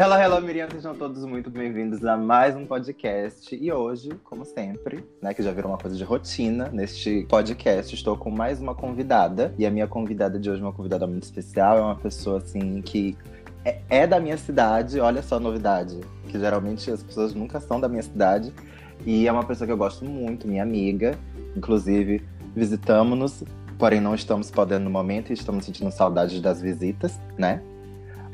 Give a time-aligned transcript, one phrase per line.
[0.00, 3.52] Hello, hello, Miriam, sejam todos muito bem-vindos a mais um podcast.
[3.52, 8.16] E hoje, como sempre, né, que já virou uma coisa de rotina neste podcast, estou
[8.16, 9.52] com mais uma convidada.
[9.58, 12.80] E a minha convidada de hoje é uma convidada muito especial, é uma pessoa assim
[12.80, 13.18] que
[13.64, 17.80] é, é da minha cidade, olha só a novidade, que geralmente as pessoas nunca são
[17.80, 18.54] da minha cidade.
[19.04, 21.18] E é uma pessoa que eu gosto muito, minha amiga.
[21.56, 22.22] Inclusive,
[22.54, 23.42] visitamos-nos,
[23.76, 27.60] porém não estamos podendo no momento e estamos sentindo saudades das visitas, né?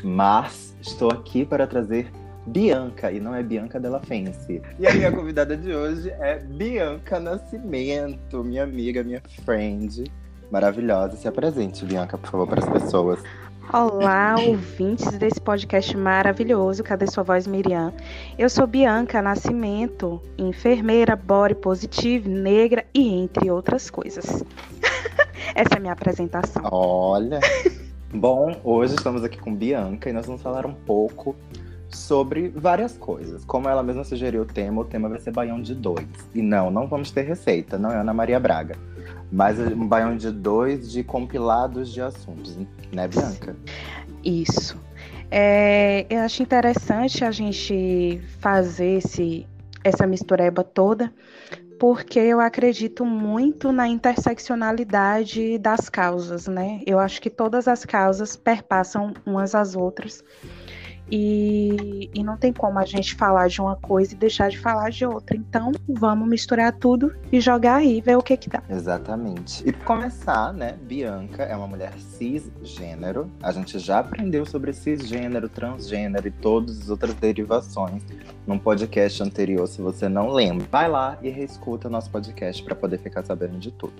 [0.04, 2.12] Mas estou aqui para trazer
[2.46, 4.60] Bianca, e não é Bianca Della Fence.
[4.78, 10.04] E a minha convidada de hoje é Bianca Nascimento, minha amiga, minha friend,
[10.50, 11.16] maravilhosa.
[11.16, 13.18] Se apresente, Bianca, por favor, para as pessoas.
[13.72, 16.84] Olá, ouvintes desse podcast maravilhoso.
[16.84, 17.94] Cadê sua voz, Miriam?
[18.36, 24.44] Eu sou Bianca Nascimento, enfermeira, body positive, negra e entre outras coisas.
[25.56, 26.62] Essa é a minha apresentação.
[26.70, 27.40] Olha.
[28.14, 31.34] Bom, hoje estamos aqui com Bianca e nós vamos falar um pouco
[31.88, 33.44] sobre várias coisas.
[33.44, 36.06] Como ela mesma sugeriu o tema, o tema vai ser baião de dois.
[36.32, 38.76] E não, não vamos ter receita, não é Ana Maria Braga.
[39.32, 42.56] Mas um baião de dois de compilados de assuntos,
[42.92, 43.56] né, Bianca?
[44.24, 44.80] Isso.
[45.28, 49.44] É, eu acho interessante a gente fazer esse,
[49.82, 51.12] essa mistureba toda,
[51.84, 56.80] porque eu acredito muito na interseccionalidade das causas, né?
[56.86, 60.24] Eu acho que todas as causas perpassam umas às outras.
[61.10, 64.90] E, e não tem como a gente falar de uma coisa e deixar de falar
[64.90, 65.36] de outra.
[65.36, 68.62] Então, vamos misturar tudo e jogar aí, ver o que que dá.
[68.68, 69.66] Exatamente.
[69.68, 73.30] E para começar, né, Bianca é uma mulher cisgênero.
[73.42, 78.02] A gente já aprendeu sobre cisgênero, transgênero e todas as outras derivações
[78.46, 80.66] num podcast anterior, se você não lembra.
[80.70, 83.94] Vai lá e reescuta nosso podcast para poder ficar sabendo de tudo.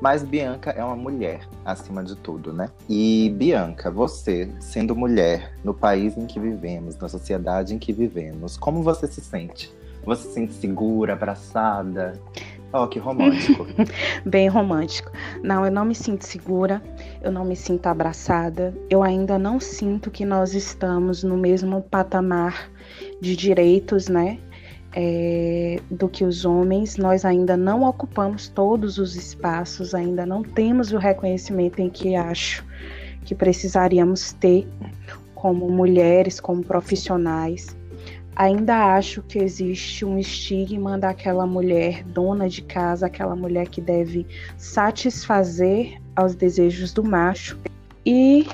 [0.00, 2.70] Mas Bianca é uma mulher, acima de tudo, né?
[2.88, 8.56] E Bianca, você, sendo mulher no país em que vivemos, na sociedade em que vivemos,
[8.56, 9.70] como você se sente?
[10.04, 12.18] Você se sente segura, abraçada?
[12.72, 13.66] Oh, que romântico.
[14.24, 15.10] Bem romântico.
[15.42, 16.80] Não, eu não me sinto segura,
[17.20, 22.70] eu não me sinto abraçada, eu ainda não sinto que nós estamos no mesmo patamar
[23.20, 24.38] de direitos, né?
[24.92, 30.92] É, do que os homens, nós ainda não ocupamos todos os espaços, ainda não temos
[30.92, 32.64] o reconhecimento em que acho
[33.24, 34.66] que precisaríamos ter
[35.34, 37.76] como mulheres, como profissionais.
[38.34, 44.26] Ainda acho que existe um estigma daquela mulher dona de casa, aquela mulher que deve
[44.56, 47.58] satisfazer aos desejos do macho.
[48.04, 48.46] E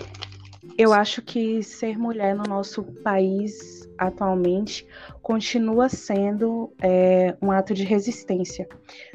[0.77, 4.87] eu acho que ser mulher no nosso país atualmente
[5.23, 8.69] continua sendo é, um ato de resistência.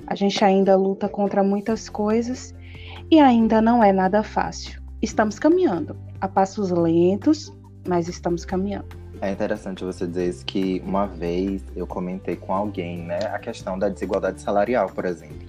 [0.07, 2.53] A gente ainda luta contra muitas coisas
[3.09, 4.81] e ainda não é nada fácil.
[5.01, 7.51] Estamos caminhando a passos lentos,
[7.87, 9.01] mas estamos caminhando.
[9.21, 13.77] É interessante você dizer isso que uma vez eu comentei com alguém, né, a questão
[13.77, 15.47] da desigualdade salarial, por exemplo.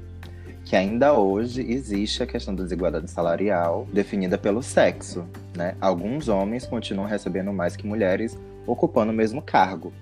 [0.65, 5.25] Que ainda hoje existe a questão da desigualdade salarial definida pelo sexo,
[5.57, 5.75] né?
[5.81, 9.93] Alguns homens continuam recebendo mais que mulheres ocupando o mesmo cargo.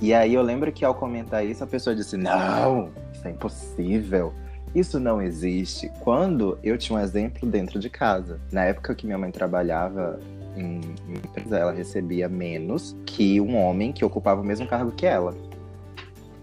[0.00, 4.32] E aí eu lembro que ao comentar isso, a pessoa disse: Não, isso é impossível.
[4.74, 5.90] Isso não existe.
[6.00, 8.38] Quando eu tinha um exemplo dentro de casa.
[8.52, 10.20] Na época que minha mãe trabalhava
[10.54, 15.34] em, empresa, ela recebia menos que um homem que ocupava o mesmo cargo que ela.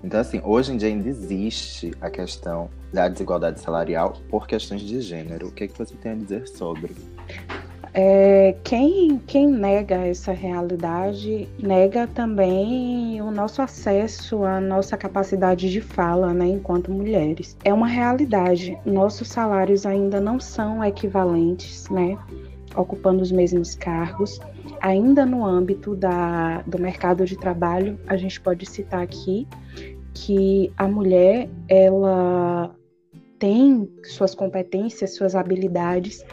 [0.04, 5.00] Então, assim, hoje em dia ainda existe a questão da desigualdade salarial por questões de
[5.00, 5.48] gênero.
[5.48, 6.96] O que, é que você tem a dizer sobre?
[7.94, 15.80] É, quem, quem nega essa realidade nega também o nosso acesso à nossa capacidade de
[15.80, 17.56] fala, né, enquanto mulheres.
[17.64, 18.78] É uma realidade.
[18.84, 22.18] Nossos salários ainda não são equivalentes, né,
[22.76, 24.40] ocupando os mesmos cargos.
[24.82, 29.48] Ainda no âmbito da, do mercado de trabalho, a gente pode citar aqui
[30.16, 32.74] que a mulher ela
[33.44, 36.24] tem suas competências, suas habilidades,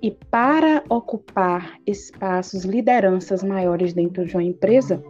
[0.00, 5.02] e para ocupar espaços, lideranças maiores dentro de uma empresa,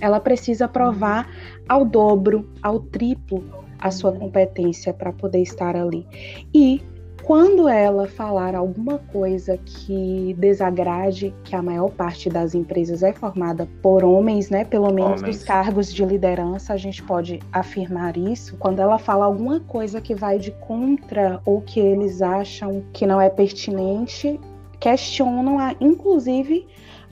[0.00, 1.28] ela precisa provar
[1.68, 3.44] ao dobro, ao triplo
[3.80, 6.06] a sua competência para poder estar ali.
[6.54, 6.80] E
[7.22, 13.68] quando ela falar alguma coisa que desagrade, que a maior parte das empresas é formada
[13.82, 14.64] por homens, né?
[14.64, 15.36] Pelo menos homens.
[15.36, 18.56] dos cargos de liderança, a gente pode afirmar isso.
[18.56, 23.20] Quando ela fala alguma coisa que vai de contra ou que eles acham que não
[23.20, 24.40] é pertinente,
[24.78, 26.66] questionam, a, inclusive,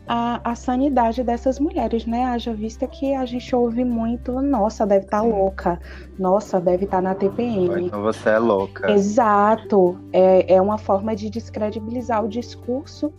[0.09, 2.25] a, a sanidade dessas mulheres, né?
[2.25, 5.79] Haja vista que a gente ouve muito, nossa, deve estar tá louca,
[6.19, 7.87] nossa, deve estar tá na TPM.
[7.87, 8.91] Então você é louca.
[8.91, 9.99] Exato.
[10.13, 13.13] É, é uma forma de descredibilizar o discurso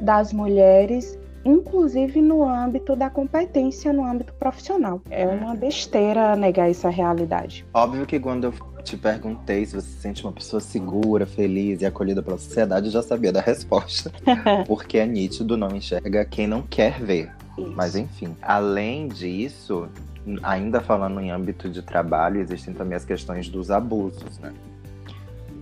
[0.00, 5.02] das mulheres inclusive no âmbito da competência, no âmbito profissional.
[5.10, 7.66] É uma besteira negar essa realidade.
[7.74, 8.52] Óbvio que quando eu
[8.84, 12.92] te perguntei se você se sente uma pessoa segura, feliz e acolhida pela sociedade, eu
[12.92, 14.12] já sabia da resposta.
[14.68, 17.32] porque é nítido, não enxerga quem não quer ver.
[17.58, 17.72] Isso.
[17.74, 19.88] Mas enfim, além disso,
[20.42, 24.52] ainda falando em âmbito de trabalho, existem também as questões dos abusos, né?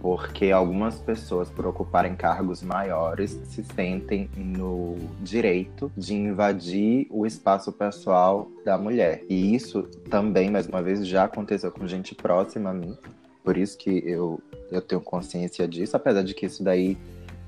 [0.02, 7.70] Porque algumas pessoas, por ocuparem cargos maiores, se sentem no direito de invadir o espaço
[7.70, 9.22] pessoal da mulher.
[9.28, 12.99] E isso também, mais uma vez, já aconteceu com gente próxima a mim.
[13.44, 14.40] Por isso que eu,
[14.72, 16.99] eu tenho consciência disso, apesar de que isso daí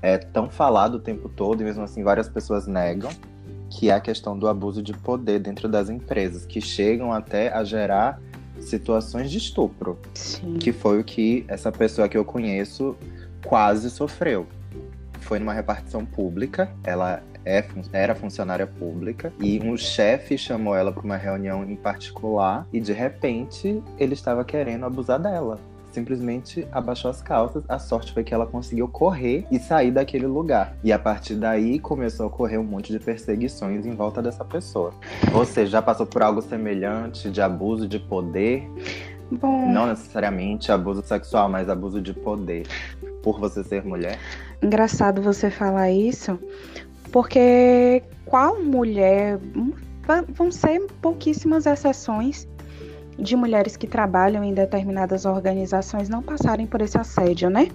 [0.01, 3.11] é tão falado o tempo todo, e mesmo assim várias pessoas negam
[3.69, 7.63] que é a questão do abuso de poder dentro das empresas, que chegam até a
[7.63, 8.21] gerar
[8.59, 10.57] situações de estupro, Sim.
[10.57, 12.95] que foi o que essa pessoa que eu conheço
[13.43, 14.47] quase sofreu.
[15.21, 17.63] Foi numa repartição pública, ela é,
[17.93, 22.91] era funcionária pública e um chefe chamou ela para uma reunião em particular e de
[22.91, 25.59] repente ele estava querendo abusar dela
[25.95, 27.63] simplesmente abaixou as calças.
[27.67, 30.75] A sorte foi que ela conseguiu correr e sair daquele lugar.
[30.83, 34.93] E a partir daí começou a ocorrer um monte de perseguições em volta dessa pessoa.
[35.31, 38.69] Você já passou por algo semelhante de abuso de poder?
[39.31, 39.71] Bom...
[39.71, 42.67] Não necessariamente abuso sexual, mas abuso de poder
[43.23, 44.19] por você ser mulher?
[44.61, 46.37] Engraçado você falar isso,
[47.11, 49.39] porque qual mulher.
[50.29, 52.47] Vão ser pouquíssimas exceções
[53.17, 57.69] de mulheres que trabalham em determinadas organizações não passarem por esse assédio, né?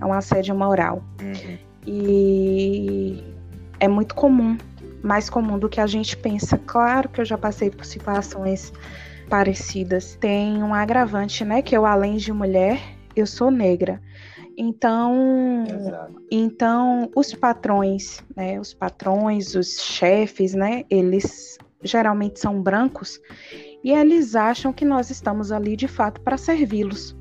[0.00, 1.02] É um assédio moral.
[1.20, 1.58] Uhum.
[1.86, 3.22] E
[3.80, 4.56] é muito comum,
[5.02, 6.58] mais comum do que a gente pensa.
[6.58, 8.72] Claro que eu já passei por situações
[9.28, 10.16] parecidas.
[10.16, 11.60] Tem um agravante, né?
[11.62, 12.80] Que eu, além de mulher,
[13.16, 14.00] eu sou negra.
[14.56, 16.22] Então, Exato.
[16.30, 23.20] então os patrões, né, os patrões, os chefes, né, eles geralmente são brancos
[23.84, 27.14] e eles acham que nós estamos ali de fato para servi-los.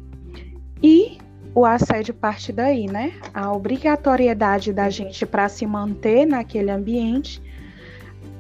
[0.81, 1.18] E
[1.54, 3.13] o assédio parte daí, né?
[3.33, 7.42] A obrigatoriedade da gente para se manter naquele ambiente,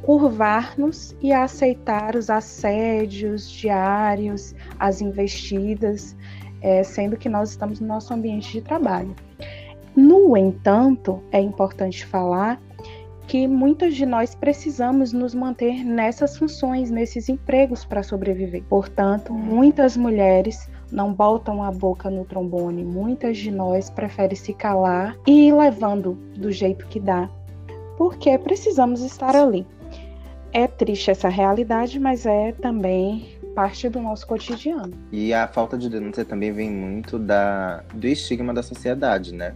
[0.01, 6.15] curvar-nos e aceitar os assédios diários, as investidas,
[6.61, 9.13] é, sendo que nós estamos no nosso ambiente de trabalho.
[9.95, 12.59] No entanto, é importante falar
[13.33, 18.61] que muitas de nós precisamos nos manter nessas funções, nesses empregos para sobreviver.
[18.69, 25.17] Portanto, muitas mulheres não botam a boca no trombone, muitas de nós preferem se calar
[25.25, 27.27] e ir levando do jeito que dá,
[27.97, 29.65] porque precisamos estar ali.
[30.51, 34.93] É triste essa realidade, mas é também parte do nosso cotidiano.
[35.11, 39.55] E a falta de denúncia também vem muito da, do estigma da sociedade, né?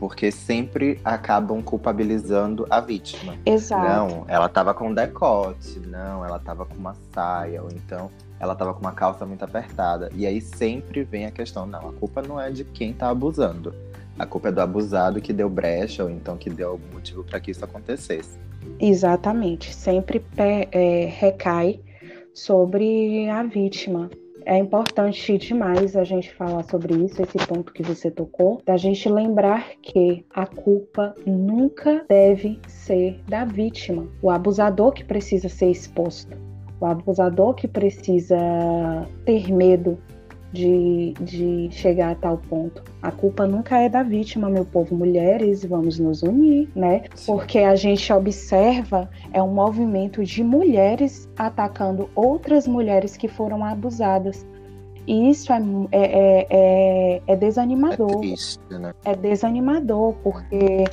[0.00, 3.36] Porque sempre acabam culpabilizando a vítima.
[3.44, 3.86] Exato.
[3.86, 8.10] Não, ela tava com decote, não, ela tava com uma saia, ou então
[8.40, 10.10] ela tava com uma calça muito apertada.
[10.14, 13.74] E aí sempre vem a questão, não, a culpa não é de quem tá abusando.
[14.18, 17.38] A culpa é do abusado que deu brecha, ou então que deu algum motivo para
[17.38, 18.38] que isso acontecesse.
[18.80, 21.78] Exatamente, sempre é, recai
[22.32, 24.08] sobre a vítima.
[24.50, 29.08] É importante demais a gente falar sobre isso, esse ponto que você tocou, da gente
[29.08, 36.36] lembrar que a culpa nunca deve ser da vítima, o abusador que precisa ser exposto,
[36.80, 38.36] o abusador que precisa
[39.24, 39.96] ter medo
[40.52, 42.82] de, de chegar a tal ponto.
[43.00, 44.96] A culpa nunca é da vítima, meu povo.
[44.96, 47.04] Mulheres, vamos nos unir, né?
[47.26, 54.46] Porque a gente observa é um movimento de mulheres atacando outras mulheres que foram abusadas.
[55.06, 55.58] E isso é,
[55.92, 58.10] é, é, é, é desanimador.
[58.10, 58.92] É, triste, né?
[59.04, 60.84] é desanimador, porque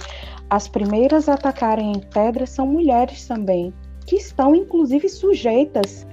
[0.50, 3.74] as primeiras a atacarem em pedra são mulheres também,
[4.06, 6.08] que estão inclusive sujeitas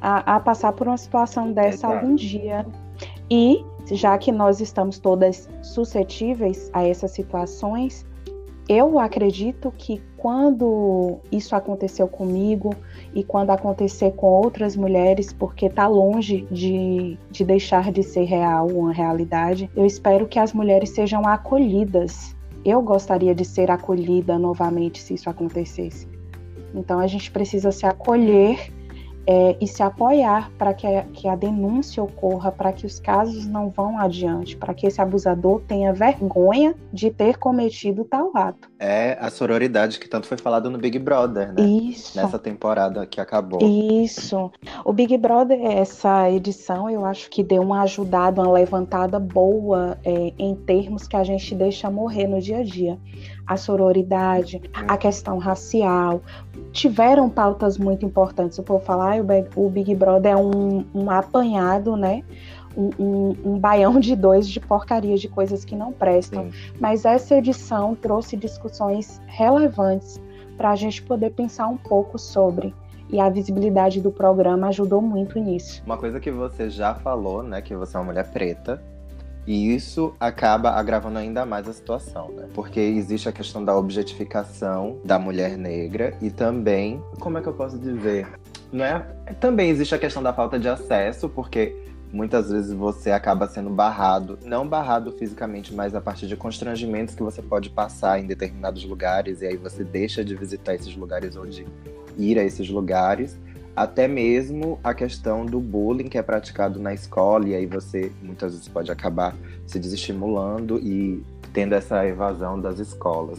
[0.00, 2.64] a, a passar por uma situação dessa algum dia.
[3.34, 8.04] E, já que nós estamos todas suscetíveis a essas situações,
[8.68, 12.74] eu acredito que quando isso aconteceu comigo
[13.14, 18.66] e quando acontecer com outras mulheres, porque está longe de, de deixar de ser real,
[18.66, 22.36] uma realidade, eu espero que as mulheres sejam acolhidas.
[22.62, 26.06] Eu gostaria de ser acolhida novamente se isso acontecesse.
[26.74, 28.70] Então a gente precisa se acolher
[29.26, 33.70] é, e se apoiar para que, que, a denúncia ocorra, para que os casos não
[33.70, 38.70] vão adiante, para que esse abusador tenha vergonha de ter cometido tal ato.
[38.78, 41.62] é a sororidade que tanto foi falado no Big Brother, né?
[41.62, 42.16] Isso.
[42.16, 43.60] Nessa temporada que acabou.
[43.62, 44.50] Isso.
[44.84, 50.32] O Big Brother, essa edição, eu acho que deu uma ajudada, uma levantada boa é,
[50.38, 52.98] em termos que a gente deixa morrer no dia a dia.
[53.46, 56.22] A sororidade, a questão racial.
[56.72, 58.54] Tiveram pautas muito importantes.
[58.54, 59.16] Se eu for falar,
[59.56, 62.22] o Big Brother é um, um apanhado, né?
[62.76, 66.44] um, um, um, baião de dois de porcaria, de coisas que não prestam.
[66.44, 66.72] Sim.
[66.80, 70.20] Mas essa edição trouxe discussões relevantes
[70.56, 72.74] para a gente poder pensar um pouco sobre.
[73.10, 75.82] E a visibilidade do programa ajudou muito nisso.
[75.84, 78.82] Uma coisa que você já falou, né, que você é uma mulher preta,
[79.46, 82.48] e isso acaba agravando ainda mais a situação, né?
[82.54, 87.52] Porque existe a questão da objetificação da mulher negra e também, como é que eu
[87.52, 88.28] posso dizer?
[88.72, 89.00] Não é?
[89.40, 91.76] Também existe a questão da falta de acesso, porque
[92.12, 97.22] muitas vezes você acaba sendo barrado, não barrado fisicamente, mas a partir de constrangimentos que
[97.22, 101.46] você pode passar em determinados lugares, e aí você deixa de visitar esses lugares ou
[101.46, 101.66] de
[102.16, 103.38] ir a esses lugares.
[103.74, 108.52] Até mesmo a questão do bullying que é praticado na escola, e aí você muitas
[108.52, 109.34] vezes pode acabar
[109.66, 111.24] se desestimulando e
[111.54, 113.38] tendo essa evasão das escolas.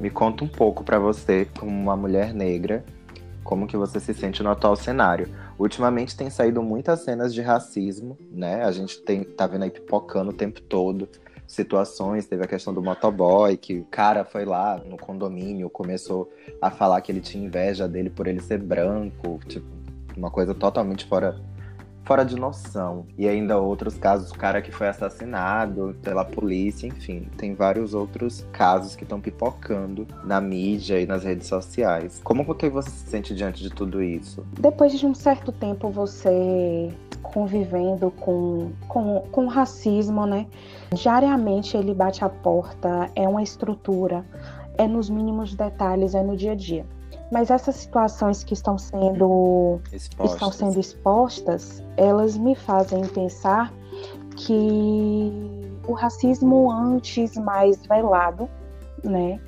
[0.00, 2.84] Me conta um pouco para você, como uma mulher negra,
[3.42, 5.28] como que você se sente no atual cenário.
[5.58, 8.64] Ultimamente tem saído muitas cenas de racismo, né?
[8.64, 11.08] A gente tem, tá vendo aí pipocando o tempo todo
[11.46, 12.26] situações.
[12.26, 16.30] Teve a questão do motoboy, que o cara foi lá no condomínio, começou
[16.60, 19.66] a falar que ele tinha inveja dele por ele ser branco, tipo,
[20.16, 21.40] uma coisa totalmente fora
[22.04, 23.06] fora de noção.
[23.16, 28.46] E ainda outros casos, o cara que foi assassinado pela polícia, enfim, tem vários outros
[28.52, 32.20] casos que estão pipocando na mídia e nas redes sociais.
[32.22, 34.44] Como que você se sente diante de tudo isso?
[34.60, 36.92] Depois de um certo tempo você
[37.22, 40.46] convivendo com, com, com racismo, né?
[40.92, 44.24] Diariamente ele bate a porta, é uma estrutura,
[44.76, 46.84] é nos mínimos detalhes, é no dia a dia.
[47.32, 50.32] Mas essas situações que estão sendo expostas.
[50.32, 53.72] estão sendo expostas, elas me fazem pensar
[54.36, 55.32] que
[55.88, 58.50] o racismo antes mais velado,
[59.02, 59.40] né,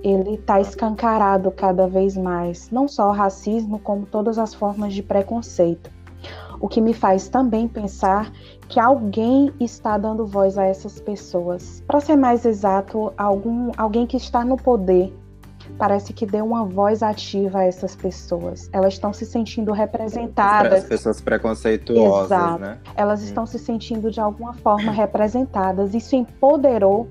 [0.00, 5.02] ele está escancarado cada vez mais, não só o racismo, como todas as formas de
[5.02, 5.90] preconceito.
[6.60, 8.30] O que me faz também pensar
[8.68, 11.82] que alguém está dando voz a essas pessoas.
[11.84, 15.12] Para ser mais exato, algum, alguém que está no poder
[15.78, 18.68] parece que deu uma voz ativa a essas pessoas.
[18.72, 20.84] Elas estão se sentindo representadas.
[20.84, 22.60] As pessoas preconceituosas, Exato.
[22.60, 22.78] né?
[22.96, 23.24] Elas hum.
[23.24, 25.94] estão se sentindo de alguma forma representadas.
[25.94, 27.08] Isso empoderou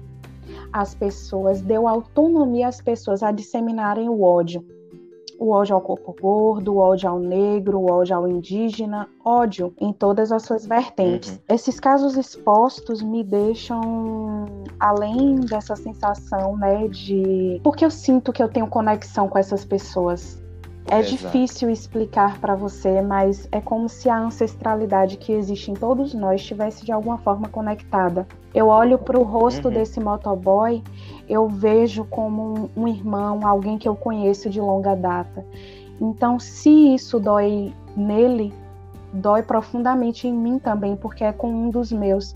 [0.71, 4.65] as pessoas, deu autonomia às pessoas a disseminarem o ódio
[5.39, 9.93] o ódio ao corpo gordo, o ódio ao negro, o ódio ao indígena, ódio em
[9.93, 11.31] todas as suas vertentes.
[11.31, 11.55] Uhum.
[11.55, 14.45] Esses casos expostos me deixam
[14.79, 20.42] além dessa sensação, né, de porque eu sinto que eu tenho conexão com essas pessoas.
[20.89, 21.15] É Exato.
[21.15, 26.41] difícil explicar para você, mas é como se a ancestralidade que existe em todos nós
[26.41, 28.27] estivesse de alguma forma conectada.
[28.53, 29.73] Eu olho para o rosto uhum.
[29.73, 30.83] desse motoboy,
[31.27, 35.45] eu vejo como um, um irmão, alguém que eu conheço de longa data.
[36.01, 38.53] Então, se isso dói nele,
[39.13, 42.35] dói profundamente em mim também, porque é com um dos meus.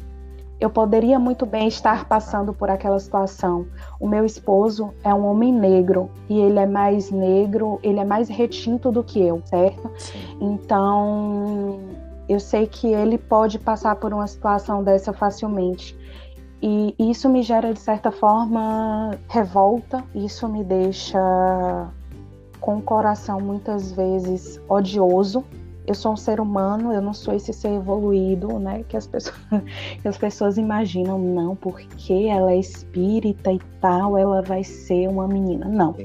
[0.59, 3.67] Eu poderia muito bem estar passando por aquela situação.
[3.99, 8.27] O meu esposo é um homem negro e ele é mais negro, ele é mais
[8.27, 9.91] retinto do que eu, certo?
[10.41, 11.79] Então,
[12.27, 15.95] eu sei que ele pode passar por uma situação dessa facilmente.
[16.59, 21.19] E isso me gera, de certa forma, revolta, isso me deixa
[22.59, 25.45] com o coração muitas vezes odioso
[25.87, 28.83] eu sou um ser humano, eu não sou esse ser evoluído, né?
[28.89, 29.37] Que as pessoas,
[30.01, 35.27] que as pessoas imaginam, não, porque ela é espírita e tal, ela vai ser uma
[35.27, 35.65] menina.
[35.65, 35.95] Não.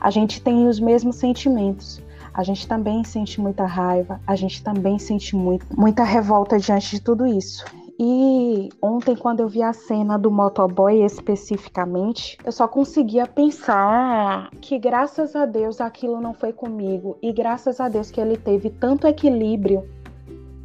[0.00, 2.02] A gente tem os mesmos sentimentos.
[2.32, 7.00] A gente também sente muita raiva, a gente também sente muito, muita revolta diante de
[7.00, 7.64] tudo isso.
[7.98, 14.78] E ontem, quando eu vi a cena do motoboy especificamente, eu só conseguia pensar que,
[14.78, 17.16] graças a Deus, aquilo não foi comigo.
[17.22, 19.82] E graças a Deus que ele teve tanto equilíbrio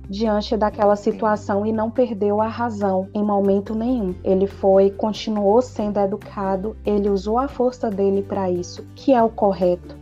[0.09, 4.13] diante daquela situação e não perdeu a razão em momento nenhum.
[4.25, 9.29] Ele foi, continuou sendo educado, ele usou a força dele para isso, que é o
[9.29, 9.95] correto.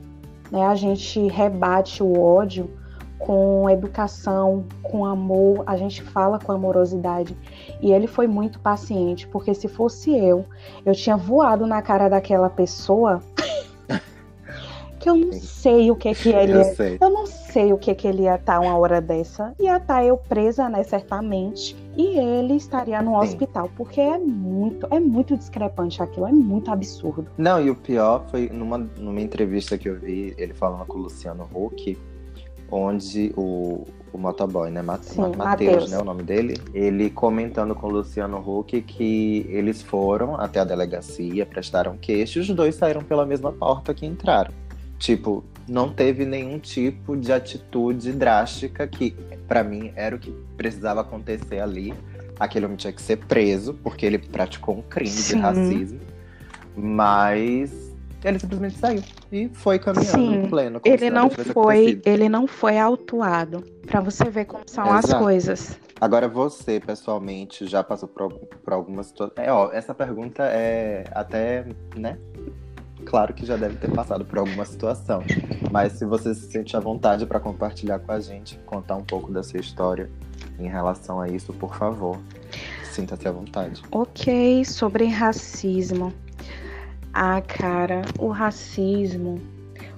[0.52, 0.66] Né?
[0.66, 2.72] A gente rebate o ódio
[3.20, 7.38] com educação, com amor, a gente fala com amorosidade.
[7.82, 10.46] E ele foi muito paciente, porque se fosse eu,
[10.86, 13.22] eu tinha voado na cara daquela pessoa
[15.00, 16.64] que eu não sei o que é que ele eu é.
[16.74, 16.98] Sei.
[17.00, 19.54] Eu não sei o que, que ele ia estar uma hora dessa.
[19.60, 21.76] Ia estar eu presa, né, certamente.
[21.98, 27.28] E ele estaria no hospital, porque é muito, é muito discrepante aquilo, é muito absurdo.
[27.38, 31.02] Não, e o pior foi numa, numa entrevista que eu vi ele falando com o
[31.02, 31.98] Luciano Huck,
[32.72, 34.82] onde o, o motoboy, né?
[34.82, 35.98] Matheus, né?
[35.98, 36.58] O nome dele.
[36.74, 42.42] Ele comentando com o Luciano Huck que eles foram até a delegacia, prestaram queixa e
[42.42, 44.52] os dois saíram pela mesma porta que entraram.
[44.98, 49.12] Tipo, não teve nenhum tipo de atitude drástica que,
[49.48, 51.94] para mim, era o que precisava acontecer ali.
[52.38, 55.36] Aquele homem tinha que ser preso, porque ele praticou um crime Sim.
[55.36, 56.00] de racismo.
[56.76, 57.89] Mas
[58.24, 60.82] ele simplesmente saiu e foi caminhando Sim, pleno.
[60.84, 63.64] Ele não foi, ele não foi autuado.
[63.88, 65.16] Para você ver como são Exato.
[65.16, 65.80] as coisas.
[66.00, 69.34] Agora você, pessoalmente, já passou por, por alguma situação.
[69.38, 72.18] É, ó, essa pergunta é até, né?
[73.06, 75.24] Claro que já deve ter passado por alguma situação.
[75.72, 79.32] Mas se você se sente à vontade para compartilhar com a gente, contar um pouco
[79.32, 80.10] da sua história
[80.60, 82.20] em relação a isso, por favor.
[82.92, 83.82] Sinta-se à vontade.
[83.92, 86.14] Ok, sobre racismo.
[87.14, 89.40] Ah, cara, o racismo.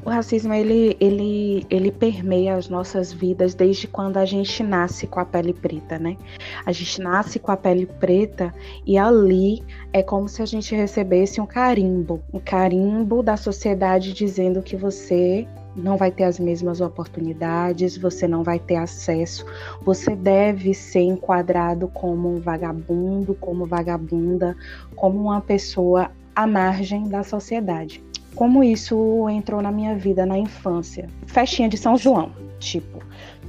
[0.03, 5.20] O racismo ele, ele, ele permeia as nossas vidas desde quando a gente nasce com
[5.20, 6.18] a pele preta, né?
[6.65, 8.51] A gente nasce com a pele preta
[8.86, 9.62] e ali
[9.94, 15.48] é como se a gente recebesse um carimbo, um carimbo da sociedade dizendo que você
[15.75, 19.46] não vai ter as mesmas oportunidades, você não vai ter acesso,
[19.84, 24.56] você deve ser enquadrado como um vagabundo, como vagabunda,
[24.96, 26.10] como uma pessoa
[26.42, 28.04] à margem da sociedade.
[28.36, 31.08] Como isso entrou na minha vida na infância?
[31.28, 33.00] Festinha de São João, tipo,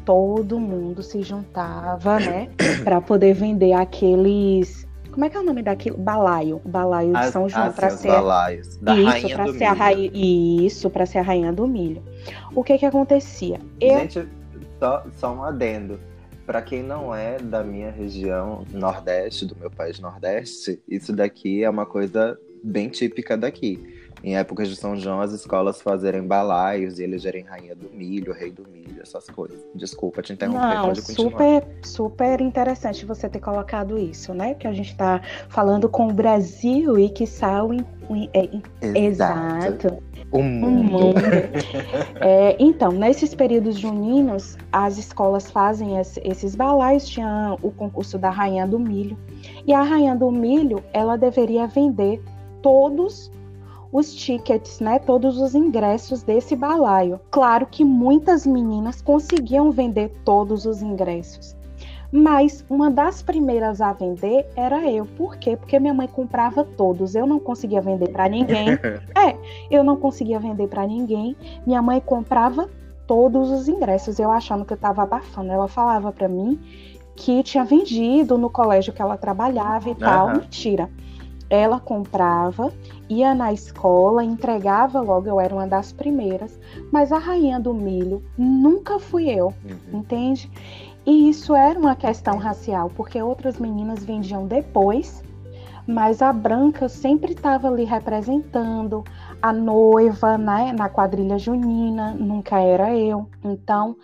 [0.05, 2.49] todo mundo se juntava, né,
[2.83, 5.99] para poder vender aqueles como é que é o nome daquilo?
[5.99, 6.59] Balaio.
[6.65, 8.77] Balaio de São João para ser balaios.
[8.79, 9.67] Da isso, para ser milho.
[9.67, 12.03] a rainha isso, para ser a rainha do milho.
[12.55, 13.61] O que que acontecia?
[13.79, 13.99] Eu...
[13.99, 14.27] Gente,
[14.81, 16.01] só, só um adendo.
[16.47, 21.69] Para quem não é da minha região Nordeste, do meu país Nordeste, isso daqui é
[21.69, 24.03] uma coisa bem típica daqui.
[24.25, 28.53] Em épocas de São João, as escolas fazerem balaios e elegerem rainha do milho, rei
[28.53, 29.59] do milho, essas coisas.
[29.75, 31.31] Desculpa te interromper, Não, pode continuar.
[31.31, 34.55] Super, super interessante você ter colocado isso, né?
[34.55, 37.85] Que a gente está falando com o Brasil e que sal em,
[38.33, 38.63] em,
[38.95, 39.67] exato.
[39.67, 40.03] exato.
[40.31, 40.67] O mundo.
[40.67, 41.21] O mundo.
[42.21, 47.09] é, então, nesses períodos juninos, as escolas fazem esses balaios.
[47.09, 49.19] Tinha o concurso da Rainha do Milho.
[49.67, 52.23] E a Rainha do Milho, ela deveria vender
[52.63, 53.31] todos
[53.93, 57.21] os tickets, né, todos os ingressos desse balaio.
[57.31, 61.55] Claro que muitas meninas conseguiam vender todos os ingressos.
[62.11, 65.07] Mas uma das primeiras a vender era eu.
[65.07, 65.57] Por quê?
[65.57, 67.15] Porque minha mãe comprava todos.
[67.15, 68.69] Eu não conseguia vender para ninguém.
[69.17, 69.37] é,
[69.71, 71.35] eu não conseguia vender para ninguém.
[71.67, 72.69] Minha mãe comprava
[73.07, 74.19] todos os ingressos.
[74.19, 75.53] Eu achando que eu estava abafando.
[75.53, 76.61] Ela falava para mim
[77.17, 79.99] que tinha vendido no colégio que ela trabalhava e uhum.
[79.99, 80.29] tal.
[80.35, 80.91] Mentira
[81.53, 82.73] ela comprava,
[83.11, 86.59] ia na escola, entregava logo, eu era uma das primeiras,
[86.91, 90.01] mas a rainha do milho nunca fui eu, uhum.
[90.01, 90.51] entende?
[91.05, 95.23] E isso era uma questão racial, porque outras meninas vendiam depois,
[95.87, 99.05] mas a branca sempre estava ali representando,
[99.43, 103.29] a noiva né, na quadrilha junina, nunca era eu.
[103.43, 103.97] Então,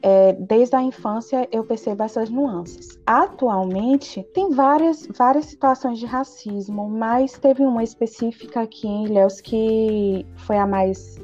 [0.00, 2.98] é, desde a infância eu percebo essas nuances.
[3.04, 10.24] Atualmente, tem várias, várias situações de racismo, mas teve uma específica aqui em Ilhéus que
[10.36, 11.18] foi a mais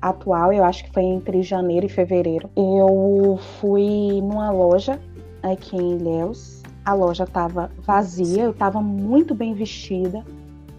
[0.00, 2.48] atual, eu acho que foi entre janeiro e fevereiro.
[2.56, 5.00] Eu fui numa loja
[5.42, 6.62] aqui em Ilhéus.
[6.84, 10.24] A loja estava vazia, eu estava muito bem vestida.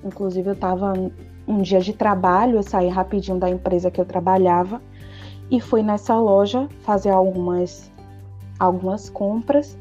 [0.04, 0.94] Inclusive, eu estava
[1.50, 4.80] um dia de trabalho, eu saí rapidinho da empresa que eu trabalhava
[5.50, 7.92] e fui nessa loja fazer algumas,
[8.60, 9.76] algumas compras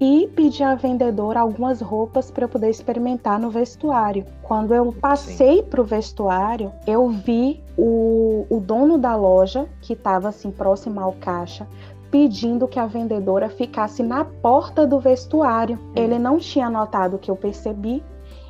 [0.00, 4.24] e pedi à vendedora algumas roupas para eu poder experimentar no vestuário.
[4.42, 10.28] Quando eu passei para o vestuário, eu vi o, o dono da loja, que estava
[10.28, 11.66] assim próximo ao caixa,
[12.12, 15.76] pedindo que a vendedora ficasse na porta do vestuário.
[15.76, 15.92] Hum.
[15.96, 18.00] Ele não tinha notado que eu percebi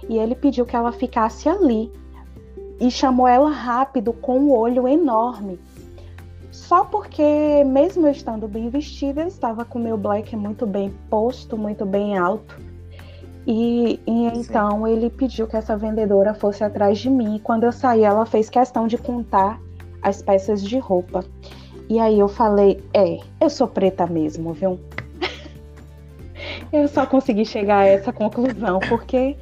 [0.07, 1.91] e ele pediu que ela ficasse ali
[2.81, 5.59] e chamou ela rápido com um olho enorme.
[6.51, 11.57] Só porque, mesmo eu estando bem vestida, eu estava com meu black muito bem posto,
[11.57, 12.57] muito bem alto.
[13.47, 17.37] E, e então ele pediu que essa vendedora fosse atrás de mim.
[17.37, 19.59] E quando eu saí, ela fez questão de contar
[20.03, 21.25] as peças de roupa.
[21.89, 24.79] E aí eu falei: É, eu sou preta mesmo, viu?
[26.71, 29.37] eu só consegui chegar a essa conclusão, porque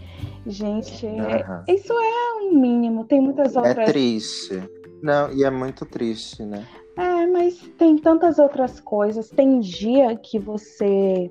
[0.47, 1.65] Gente, uhum.
[1.69, 3.05] isso é um mínimo.
[3.05, 3.79] Tem muitas é outras.
[3.79, 4.63] É triste.
[5.03, 6.65] Não, e é muito triste, né?
[6.97, 9.29] É, mas tem tantas outras coisas.
[9.29, 11.31] Tem dia que você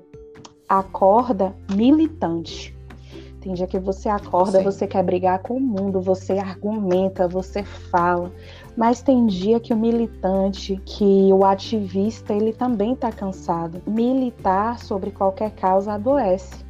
[0.68, 2.76] acorda militante.
[3.40, 4.64] Tem dia que você acorda, Sim.
[4.64, 8.32] você quer brigar com o mundo, você argumenta, você fala.
[8.76, 13.80] Mas tem dia que o militante, que o ativista, ele também está cansado.
[13.86, 16.65] Militar sobre qualquer causa adoece.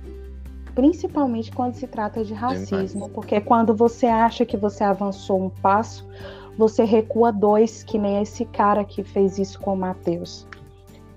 [0.76, 6.06] Principalmente quando se trata de racismo, porque quando você acha que você avançou um passo,
[6.58, 10.46] você recua dois, que nem esse cara que fez isso com o Matheus.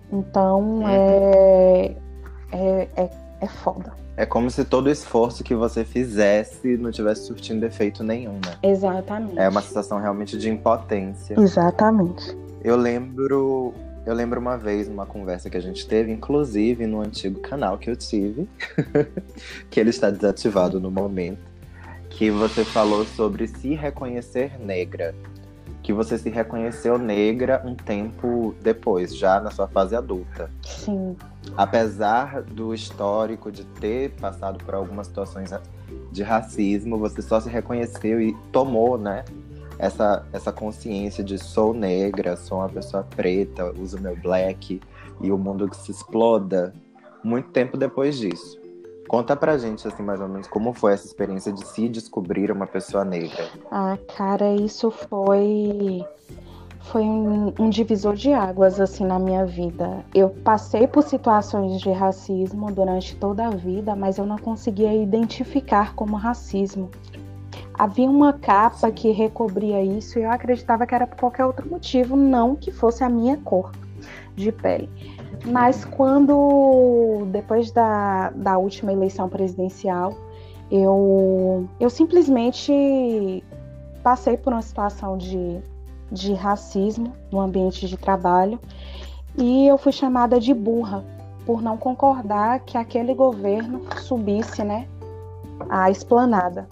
[0.09, 1.93] Então é,
[2.53, 3.09] é, é,
[3.41, 3.91] é foda.
[4.15, 8.55] É como se todo o esforço que você fizesse não tivesse surtindo efeito nenhum, né?
[8.63, 9.37] Exatamente.
[9.37, 11.35] É uma sensação realmente de impotência.
[11.37, 12.37] Exatamente.
[12.63, 13.73] Eu lembro,
[14.09, 17.89] eu lembro uma vez numa conversa que a gente teve, inclusive no antigo canal que
[17.89, 18.49] eu tive,
[19.69, 21.41] que ele está desativado no momento,
[22.09, 25.13] que você falou sobre se reconhecer negra
[25.89, 30.51] que você se reconheceu negra um tempo depois, já na sua fase adulta.
[30.63, 31.15] Sim.
[31.57, 35.51] Apesar do histórico de ter passado por algumas situações
[36.11, 39.25] de racismo, você só se reconheceu e tomou, né?
[39.79, 44.81] Essa, essa consciência de sou negra, sou uma pessoa preta, uso meu black
[45.21, 46.73] e o mundo que se exploda
[47.23, 48.59] muito tempo depois disso.
[49.07, 52.67] Conta pra gente, assim, mais ou menos, como foi essa experiência de se descobrir uma
[52.67, 53.49] pessoa negra.
[53.71, 56.05] Ah, cara, isso foi.
[56.81, 60.05] Foi um, um divisor de águas, assim, na minha vida.
[60.13, 65.93] Eu passei por situações de racismo durante toda a vida, mas eu não conseguia identificar
[65.95, 66.89] como racismo.
[67.79, 72.17] Havia uma capa que recobria isso e eu acreditava que era por qualquer outro motivo,
[72.17, 73.71] não que fosse a minha cor
[74.35, 74.89] de pele.
[75.45, 80.13] Mas quando, depois da, da última eleição presidencial,
[80.69, 83.41] eu, eu simplesmente
[84.03, 85.61] passei por uma situação de,
[86.11, 88.59] de racismo no ambiente de trabalho
[89.37, 91.01] e eu fui chamada de burra
[91.45, 94.85] por não concordar que aquele governo subisse né,
[95.69, 96.67] a esplanada.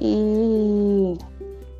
[0.00, 1.16] E,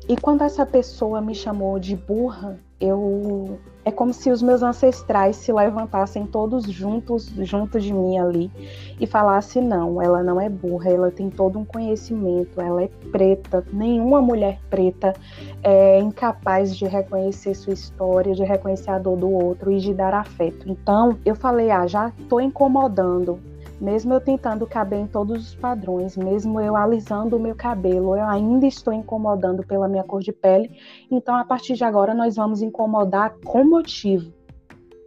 [0.07, 5.35] e quando essa pessoa me chamou de burra, eu é como se os meus ancestrais
[5.35, 8.51] se levantassem todos juntos, junto de mim ali,
[8.99, 13.63] e falassem: não, ela não é burra, ela tem todo um conhecimento, ela é preta.
[13.71, 15.13] Nenhuma mulher preta
[15.61, 20.15] é incapaz de reconhecer sua história, de reconhecer a dor do outro e de dar
[20.15, 20.67] afeto.
[20.67, 23.39] Então, eu falei: ah, já estou incomodando
[23.79, 28.25] mesmo eu tentando caber em todos os padrões, mesmo eu alisando o meu cabelo, eu
[28.25, 30.71] ainda estou incomodando pela minha cor de pele.
[31.11, 34.33] Então, a partir de agora, nós vamos incomodar com motivo.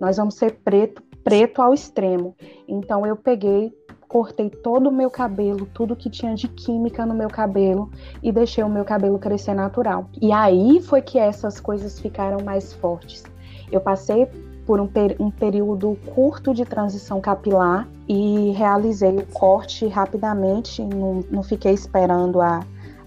[0.01, 2.37] Nós vamos ser preto, preto ao extremo.
[2.69, 3.73] Então, eu peguei,
[4.07, 7.91] cortei todo o meu cabelo, tudo que tinha de química no meu cabelo
[8.23, 10.09] e deixei o meu cabelo crescer natural.
[10.21, 13.23] E aí foi que essas coisas ficaram mais fortes.
[13.71, 14.27] Eu passei
[14.69, 21.25] por um, per um período curto de transição capilar e realizei o corte rapidamente, não,
[21.31, 22.61] não fiquei esperando a,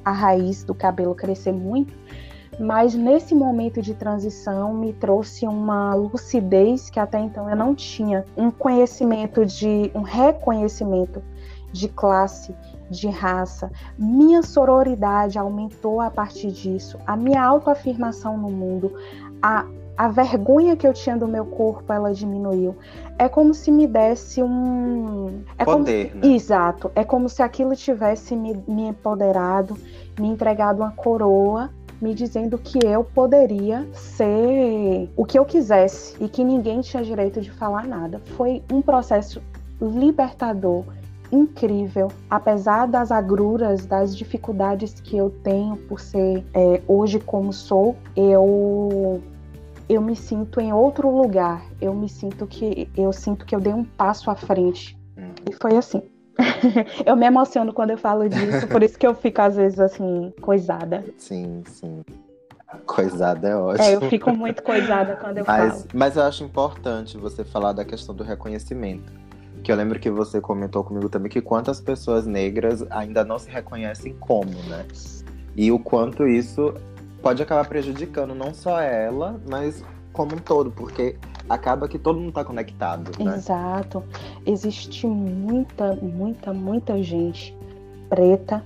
[0.03, 1.93] a raiz do cabelo crescer muito,
[2.59, 8.25] mas nesse momento de transição me trouxe uma lucidez que até então eu não tinha,
[8.35, 11.21] um conhecimento de um reconhecimento
[11.71, 12.55] de classe,
[12.89, 13.71] de raça.
[13.99, 18.91] Minha sororidade aumentou a partir disso, a minha autoafirmação no mundo,
[19.39, 19.63] a
[19.97, 22.75] a vergonha que eu tinha do meu corpo, ela diminuiu.
[23.17, 25.43] É como se me desse um.
[25.57, 26.25] É Poder, como...
[26.25, 26.33] né?
[26.33, 26.91] Exato.
[26.95, 29.77] É como se aquilo tivesse me, me empoderado,
[30.19, 31.69] me entregado uma coroa,
[32.01, 37.39] me dizendo que eu poderia ser o que eu quisesse e que ninguém tinha direito
[37.41, 38.19] de falar nada.
[38.35, 39.41] Foi um processo
[39.79, 40.83] libertador
[41.31, 47.95] incrível, apesar das agruras, das dificuldades que eu tenho por ser é, hoje como sou,
[48.15, 49.21] eu
[49.91, 51.65] eu me sinto em outro lugar.
[51.81, 54.97] Eu me sinto que eu sinto que eu dei um passo à frente.
[55.17, 55.33] Hum.
[55.49, 56.01] E foi assim.
[57.05, 60.33] eu me emociono quando eu falo disso, por isso que eu fico às vezes assim
[60.41, 61.03] coisada.
[61.17, 62.03] Sim, sim.
[62.85, 63.85] Coisada é ótimo.
[63.85, 65.87] É, eu fico muito coisada quando eu mas, falo.
[65.93, 69.11] Mas eu acho importante você falar da questão do reconhecimento.
[69.61, 73.49] Que eu lembro que você comentou comigo também que quantas pessoas negras ainda não se
[73.49, 74.85] reconhecem como, né?
[75.55, 76.73] E o quanto isso
[77.21, 81.15] pode acabar prejudicando não só ela, mas como um todo, porque
[81.47, 83.11] acaba que todo mundo está conectado.
[83.23, 83.35] Né?
[83.35, 84.03] Exato.
[84.45, 87.55] Existe muita, muita, muita gente
[88.09, 88.63] preta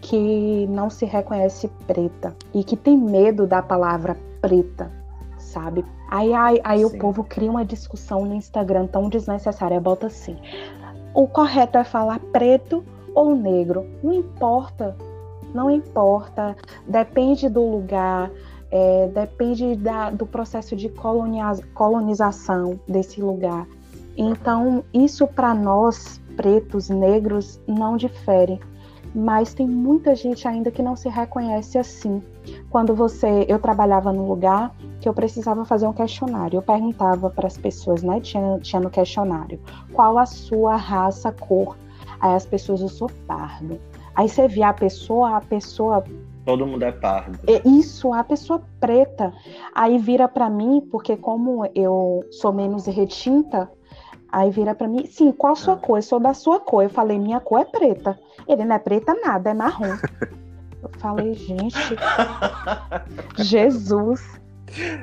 [0.00, 4.90] que não se reconhece preta e que tem medo da palavra preta,
[5.38, 5.84] sabe?
[6.10, 10.36] Aí, aí, aí o povo cria uma discussão no Instagram tão desnecessária, bota assim.
[11.14, 12.84] O correto é falar preto
[13.14, 14.96] ou negro, não importa
[15.54, 18.30] não importa, depende do lugar.
[18.70, 20.88] é, depende da, do processo de
[21.74, 23.66] colonização desse lugar.
[24.16, 28.60] Então, isso para nós, pretos, negros, não difere.
[29.12, 32.22] Mas tem muita gente ainda que não se reconhece assim.
[32.70, 36.58] Quando você, eu trabalhava num lugar que eu precisava fazer um questionário.
[36.58, 38.20] Eu perguntava para as pessoas, né?
[38.20, 39.58] Tinha, tinha no questionário,
[39.92, 41.76] qual a sua raça, cor.
[42.20, 43.80] Aí as pessoas, eu sou pardo.
[44.20, 46.04] Aí você via a pessoa, a pessoa
[46.44, 47.38] Todo mundo é pardo.
[47.46, 49.32] É isso, a pessoa preta.
[49.74, 53.70] Aí vira para mim, porque como eu sou menos retinta,
[54.30, 55.78] aí vira para mim, sim, qual a sua ah.
[55.78, 55.96] cor?
[55.96, 56.82] Eu sou da sua cor.
[56.82, 58.18] Eu falei, minha cor é preta.
[58.46, 59.96] Ele não é preta nada, é marrom.
[60.82, 61.76] Eu falei, gente,
[63.38, 64.39] Jesus.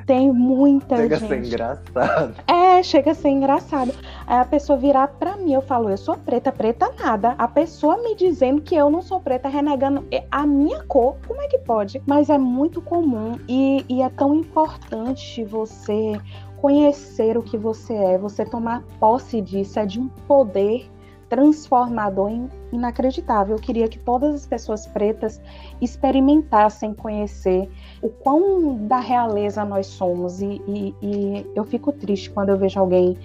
[0.06, 1.28] Tem muita chega gente.
[1.28, 2.34] Chega a ser engraçado.
[2.46, 3.94] É, chega a ser engraçado.
[4.26, 7.34] Aí a pessoa virar pra mim, eu falo, eu sou preta, preta nada.
[7.38, 11.48] A pessoa me dizendo que eu não sou preta, renegando a minha cor, como é
[11.48, 12.02] que pode?
[12.06, 16.18] Mas é muito comum e, e é tão importante você
[16.60, 20.88] conhecer o que você é, você tomar posse disso, é de um poder
[21.28, 22.30] transformador
[22.72, 23.56] inacreditável.
[23.56, 25.40] Eu queria que todas as pessoas pretas
[25.80, 27.68] experimentassem conhecer
[28.02, 30.40] o quão da realeza nós somos.
[30.40, 33.16] E, e, e eu fico triste quando eu vejo alguém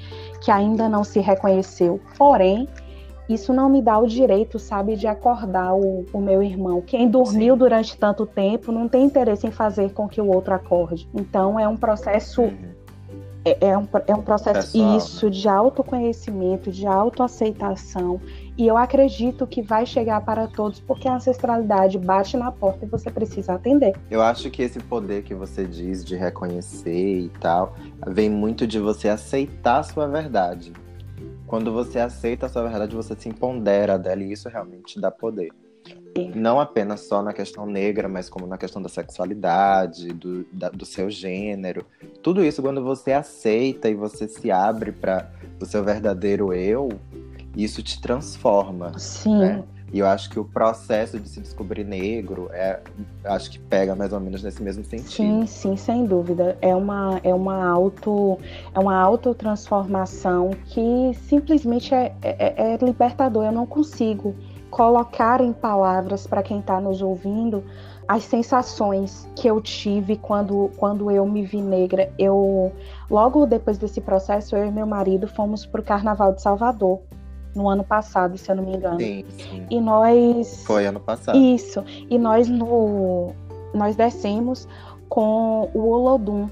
[0.42, 2.00] que ainda não se reconheceu.
[2.18, 2.68] Porém,
[3.28, 6.82] isso não me dá o direito, sabe, de acordar o, o meu irmão.
[6.82, 7.60] Quem dormiu Sim.
[7.60, 11.08] durante tanto tempo não tem interesse em fazer com que o outro acorde.
[11.14, 12.83] Então é um processo uhum.
[13.46, 18.22] É, é, um, é um processo Pessoal, isso de autoconhecimento, de autoaceitação.
[18.58, 22.88] E eu acredito que vai chegar para todos, porque a ancestralidade bate na porta e
[22.88, 23.96] você precisa atender.
[24.10, 27.76] Eu acho que esse poder que você diz de reconhecer e tal,
[28.08, 30.72] vem muito de você aceitar a sua verdade.
[31.46, 35.52] Quando você aceita a sua verdade, você se empodera dela e isso realmente dá poder.
[36.36, 40.86] Não apenas só na questão negra, mas como na questão da sexualidade, do, da, do
[40.86, 41.86] seu gênero.
[42.22, 46.90] Tudo isso, quando você aceita e você se abre para o seu verdadeiro eu,
[47.56, 48.98] isso te transforma.
[48.98, 49.38] Sim.
[49.38, 49.64] Né?
[49.94, 52.80] E eu acho que o processo de se descobrir negro é,
[53.26, 55.12] acho que pega mais ou menos nesse mesmo sentido.
[55.12, 56.58] Sim, sim, sem dúvida.
[56.62, 58.40] É uma, é uma auto,
[58.74, 63.46] é uma autotransformação que simplesmente é, é, é libertador.
[63.46, 64.36] Eu não consigo
[64.74, 67.64] colocar em palavras para quem está nos ouvindo
[68.08, 72.12] as sensações que eu tive quando, quando eu me vi negra.
[72.18, 72.72] Eu
[73.08, 77.02] logo depois desse processo, eu e meu marido fomos para o Carnaval de Salvador
[77.56, 79.00] no ano passado, se eu não me engano.
[79.00, 79.68] Sim, sim.
[79.70, 81.38] E nós foi ano passado.
[81.38, 81.84] Isso.
[82.10, 83.32] E nós no
[83.76, 84.68] nós descemos
[85.08, 86.50] com o Olodum,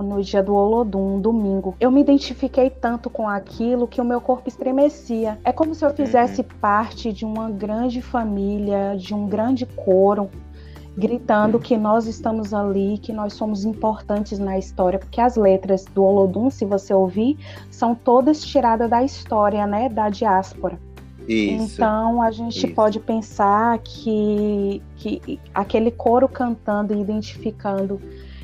[0.00, 1.74] no dia do Olodum, domingo.
[1.80, 5.38] Eu me identifiquei tanto com aquilo que o meu corpo estremecia.
[5.44, 6.46] É como se eu fizesse uhum.
[6.60, 10.30] parte de uma grande família, de um grande coro,
[10.96, 16.04] gritando que nós estamos ali, que nós somos importantes na história, porque as letras do
[16.04, 17.38] Olodum, se você ouvir,
[17.70, 20.78] são todas tiradas da história, né, da diáspora.
[21.26, 22.74] Isso, então a gente isso.
[22.74, 28.00] pode pensar que, que aquele coro cantando e identificando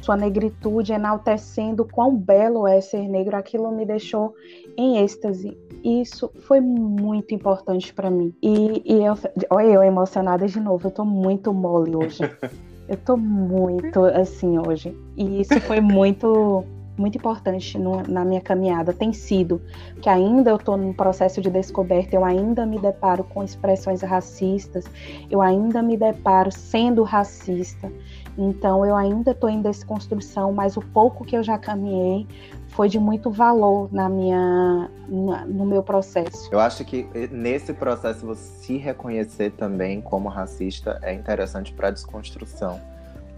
[0.08, 4.34] sua negritude, enaltecendo quão belo é ser negro, aquilo me deixou
[4.74, 5.54] em êxtase.
[5.84, 8.34] Isso foi muito importante para mim.
[8.42, 9.18] E, e eu,
[9.50, 12.20] olha, eu emocionada de novo, eu tô muito mole hoje.
[12.88, 14.96] Eu tô muito assim hoje.
[15.14, 16.64] E isso foi muito
[16.98, 19.62] muito importante no, na minha caminhada tem sido
[20.02, 24.84] que ainda eu estou num processo de descoberta, eu ainda me deparo com expressões racistas,
[25.30, 27.90] eu ainda me deparo sendo racista,
[28.38, 32.26] então eu ainda estou em desconstrução, mas o pouco que eu já caminhei
[32.68, 36.48] foi de muito valor na minha, na, no meu processo.
[36.52, 41.88] Eu acho que eh, nesse processo você se reconhecer também como racista é interessante para
[41.88, 42.80] a desconstrução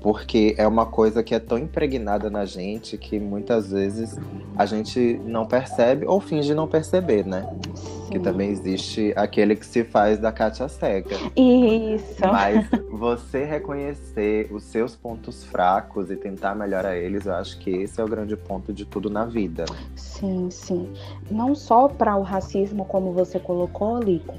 [0.00, 4.18] porque é uma coisa que é tão impregnada na gente que muitas vezes
[4.56, 7.48] a gente não percebe ou finge não perceber, né?
[7.74, 8.10] Sim.
[8.10, 11.14] Que também existe aquele que se faz da Kátia Seca.
[11.36, 12.20] Isso.
[12.20, 18.00] Mas você reconhecer os seus pontos fracos e tentar melhorar eles, eu acho que esse
[18.00, 19.64] é o grande ponto de tudo na vida.
[19.94, 20.92] Sim, sim.
[21.30, 24.34] Não só para o racismo, como você colocou, Lico,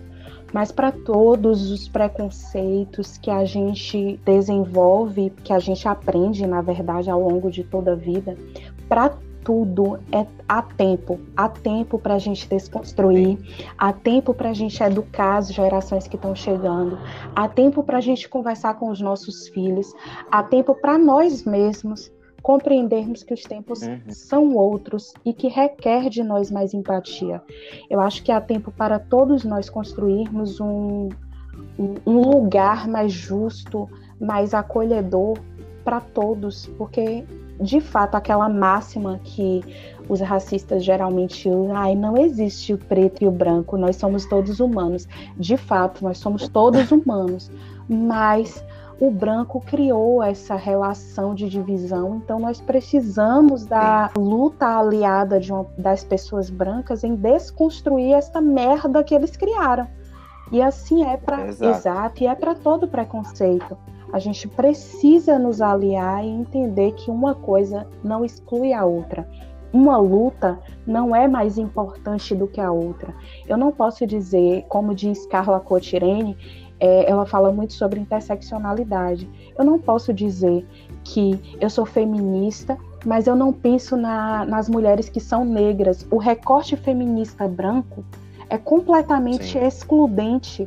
[0.53, 7.09] mas para todos os preconceitos que a gente desenvolve, que a gente aprende, na verdade,
[7.09, 8.37] ao longo de toda a vida,
[8.87, 9.11] para
[9.43, 13.37] tudo é há tempo, há tempo para a gente desconstruir,
[13.77, 16.99] há tempo para a gente educar as gerações que estão chegando,
[17.35, 19.93] há tempo para a gente conversar com os nossos filhos,
[20.31, 23.99] há tempo para nós mesmos compreendermos que os tempos uhum.
[24.09, 27.41] são outros e que requer de nós mais empatia.
[27.89, 31.09] Eu acho que há tempo para todos nós construirmos um,
[32.05, 35.37] um lugar mais justo, mais acolhedor
[35.83, 37.23] para todos, porque
[37.59, 39.61] de fato aquela máxima que
[40.09, 44.59] os racistas geralmente usam, ai, não existe o preto e o branco, nós somos todos
[44.59, 45.07] humanos.
[45.37, 47.51] De fato, nós somos todos humanos,
[47.87, 48.63] mas
[49.01, 56.03] o branco criou essa relação de divisão, então nós precisamos da luta aliada uma, das
[56.03, 59.87] pessoas brancas em desconstruir essa merda que eles criaram.
[60.51, 61.71] E assim é para exato.
[61.71, 63.75] exato, e é para todo preconceito.
[64.13, 69.27] A gente precisa nos aliar e entender que uma coisa não exclui a outra.
[69.73, 73.15] Uma luta não é mais importante do que a outra.
[73.47, 76.37] Eu não posso dizer, como diz Carla Cotirene,
[76.81, 79.29] é, ela fala muito sobre interseccionalidade.
[79.57, 80.65] Eu não posso dizer
[81.03, 86.07] que eu sou feminista, mas eu não penso na, nas mulheres que são negras.
[86.09, 88.03] O recorte feminista branco
[88.49, 89.59] é completamente Sim.
[89.59, 90.65] excludente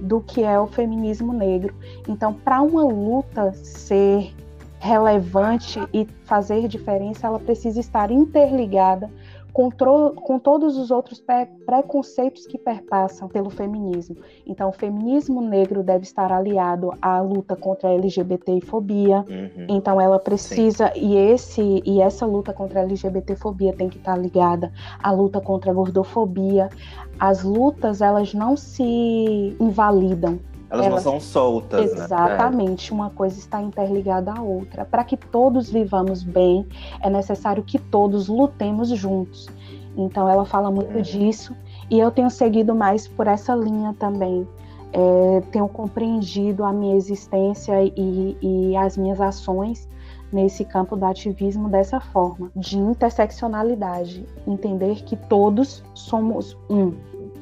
[0.00, 1.72] do que é o feminismo negro.
[2.08, 4.34] Então, para uma luta ser
[4.80, 9.08] relevante e fazer diferença, ela precisa estar interligada
[9.52, 11.22] com, com todos os outros
[11.66, 14.16] preconceitos que perpassam pelo feminismo.
[14.46, 19.18] Então, o feminismo negro deve estar aliado à luta contra a LGBTfobia.
[19.28, 19.66] Uhum.
[19.68, 21.00] Então, ela precisa Sim.
[21.00, 25.70] e esse e essa luta contra a LGBTfobia tem que estar ligada à luta contra
[25.70, 26.70] a gordofobia.
[27.18, 30.40] As lutas elas não se invalidam,
[30.72, 32.04] elas, elas, não são soltas, né?
[32.04, 33.00] Exatamente, né?
[33.00, 34.86] uma coisa está interligada à outra.
[34.86, 36.66] Para que todos vivamos bem,
[37.02, 39.48] é necessário que todos lutemos juntos.
[39.94, 41.02] Então, ela fala muito é.
[41.02, 41.54] disso
[41.90, 44.48] e eu tenho seguido mais por essa linha também.
[44.94, 49.88] É, tenho compreendido a minha existência e, e as minhas ações
[50.32, 56.94] nesse campo do ativismo dessa forma, de interseccionalidade, entender que todos somos um,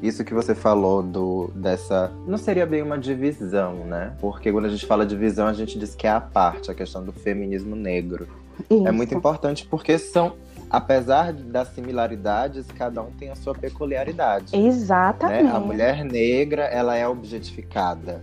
[0.02, 2.12] isso que você falou do dessa.
[2.26, 4.14] Não seria bem uma divisão, né?
[4.20, 7.04] Porque quando a gente fala divisão, a gente diz que é a parte, a questão
[7.04, 8.26] do feminismo negro.
[8.68, 8.86] Isso.
[8.86, 10.34] É muito importante porque são.
[10.68, 14.56] Apesar das similaridades, cada um tem a sua peculiaridade.
[14.56, 15.42] Exatamente.
[15.42, 15.50] Né?
[15.50, 18.22] A mulher negra, ela é objetificada.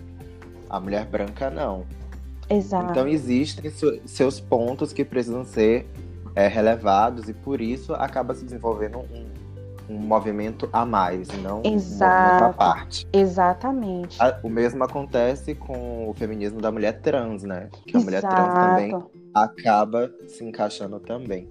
[0.69, 1.83] A mulher branca, não.
[2.49, 2.91] Exato.
[2.91, 3.69] Então existem
[4.05, 5.85] seus pontos que precisam ser
[6.33, 9.25] é, relevados e por isso acaba se desenvolvendo um,
[9.89, 12.15] um movimento a mais, não Exato.
[12.15, 13.07] um movimento à parte.
[13.13, 14.17] Exatamente.
[14.43, 17.69] O mesmo acontece com o feminismo da mulher trans, né?
[17.85, 18.05] Que a Exato.
[18.05, 21.49] mulher trans também acaba se encaixando também.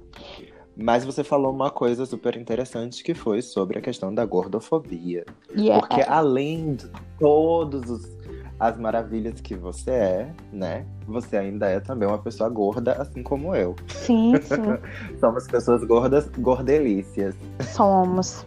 [0.77, 5.25] Mas você falou uma coisa super interessante que foi sobre a questão da gordofobia.
[5.57, 5.81] Yeah.
[5.81, 8.16] Porque além de todos os
[8.59, 10.87] as maravilhas que você é, né?
[11.07, 13.77] Você ainda é também uma pessoa gorda, assim como eu.
[13.89, 15.19] Sim, sim.
[15.21, 17.35] Somos pessoas gordas, gordelícias.
[17.61, 18.45] Somos.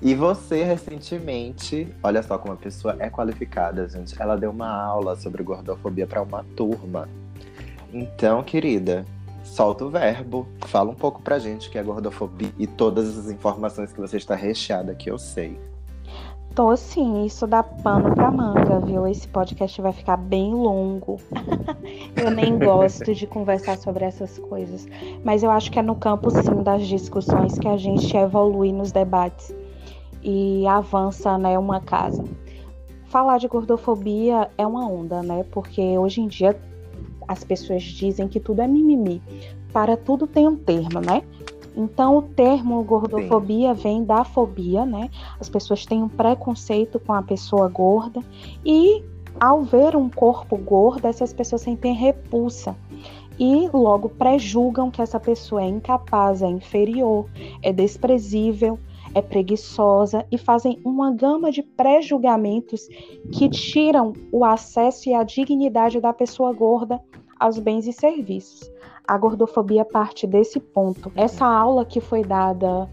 [0.00, 4.20] E você, recentemente, olha só como a pessoa é qualificada, gente.
[4.20, 7.08] Ela deu uma aula sobre gordofobia para uma turma.
[7.92, 9.04] Então, querida,
[9.42, 13.92] solta o verbo, fala um pouco pra gente que é gordofobia e todas as informações
[13.92, 15.58] que você está recheada que eu sei.
[16.58, 19.06] Tô sim, isso dá pano pra manga, viu?
[19.06, 21.20] Esse podcast vai ficar bem longo.
[22.20, 24.84] eu nem gosto de conversar sobre essas coisas.
[25.22, 28.90] Mas eu acho que é no campo, sim, das discussões que a gente evolui nos
[28.90, 29.54] debates
[30.20, 32.24] e avança, né, uma casa.
[33.04, 35.44] Falar de gordofobia é uma onda, né?
[35.52, 36.60] Porque hoje em dia
[37.28, 39.22] as pessoas dizem que tudo é mimimi.
[39.72, 41.22] Para tudo tem um termo, né?
[41.78, 43.82] Então, o termo gordofobia Sim.
[43.82, 45.08] vem da fobia, né?
[45.38, 48.20] As pessoas têm um preconceito com a pessoa gorda
[48.64, 49.04] e,
[49.38, 52.74] ao ver um corpo gordo, essas pessoas sentem repulsa
[53.38, 57.26] e logo prejulgam que essa pessoa é incapaz, é inferior,
[57.62, 58.76] é desprezível,
[59.14, 62.88] é preguiçosa e fazem uma gama de pré-julgamentos
[63.32, 67.00] que tiram o acesso e a dignidade da pessoa gorda
[67.38, 68.68] aos bens e serviços
[69.08, 71.10] a gordofobia parte desse ponto.
[71.16, 72.86] Essa aula que foi dada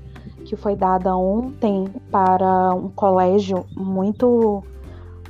[0.45, 4.63] que foi dada ontem para um colégio muito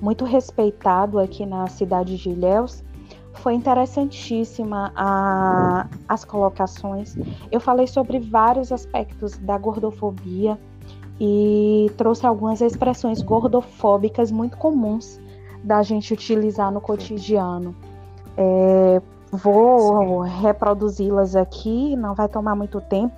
[0.01, 2.83] muito respeitado aqui na cidade de Ilhéus
[3.33, 7.15] foi interessantíssima a, as colocações.
[7.51, 10.59] Eu falei sobre vários aspectos da gordofobia
[11.19, 15.19] e trouxe algumas expressões gordofóbicas muito comuns
[15.63, 17.75] da gente utilizar no cotidiano.
[18.37, 23.15] É, Vou reproduzi-las aqui, não vai tomar muito tempo.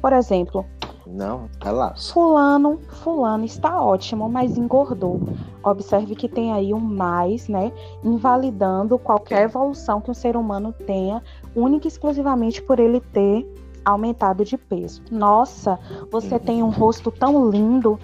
[0.00, 0.64] Por exemplo,
[1.06, 2.12] não, relaxa.
[2.12, 5.20] Fulano, fulano está ótimo, mas engordou.
[5.62, 7.72] Observe que tem aí um mais, né?
[8.04, 11.22] Invalidando qualquer evolução que um ser humano tenha,
[11.54, 13.46] única e exclusivamente por ele ter
[13.84, 15.02] aumentado de peso.
[15.10, 15.78] Nossa,
[16.10, 16.40] você uhum.
[16.40, 17.98] tem um rosto tão lindo.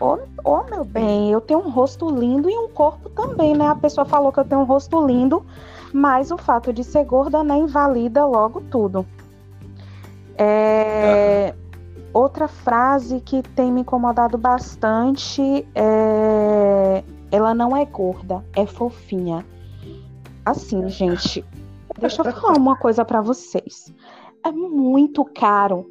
[0.00, 3.68] Ô, oh, oh, meu bem, eu tenho um rosto lindo e um corpo também, né?
[3.68, 5.44] A pessoa falou que eu tenho um rosto lindo,
[5.96, 9.06] mas o fato de ser gorda não invalida logo tudo.
[10.36, 11.66] É, uhum.
[12.12, 19.44] Outra frase que tem me incomodado bastante é: ela não é gorda, é fofinha.
[20.44, 21.42] Assim, gente,
[21.98, 23.90] deixa eu falar uma coisa para vocês.
[24.44, 25.90] É muito caro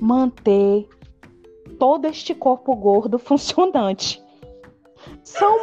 [0.00, 0.88] manter
[1.78, 4.20] todo este corpo gordo funcionante.
[5.22, 5.56] São,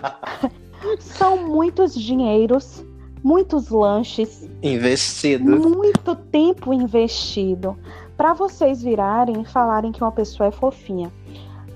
[1.00, 2.84] são muitos dinheiros,
[3.22, 4.48] muitos lanches.
[4.62, 5.44] Investido.
[5.44, 7.76] Muito tempo investido.
[8.16, 11.12] Para vocês virarem e falarem que uma pessoa é fofinha.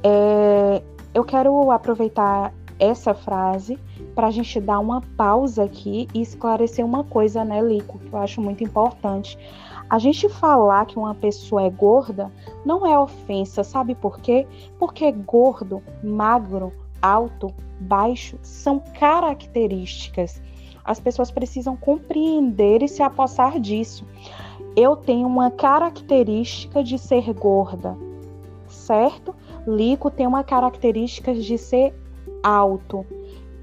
[0.03, 0.83] É,
[1.15, 3.79] eu quero aproveitar essa frase
[4.15, 8.19] para a gente dar uma pausa aqui e esclarecer uma coisa, né, Lico, que eu
[8.19, 9.39] acho muito importante.
[9.91, 12.31] A gente falar que uma pessoa é gorda
[12.65, 14.47] não é ofensa, sabe por quê?
[14.79, 20.43] Porque gordo, magro, alto, baixo são características.
[20.85, 24.07] As pessoas precisam compreender e se apossar disso.
[24.77, 27.97] Eu tenho uma característica de ser gorda,
[28.69, 29.35] certo?
[29.67, 31.95] Lico tem uma característica de ser
[32.43, 33.05] alto.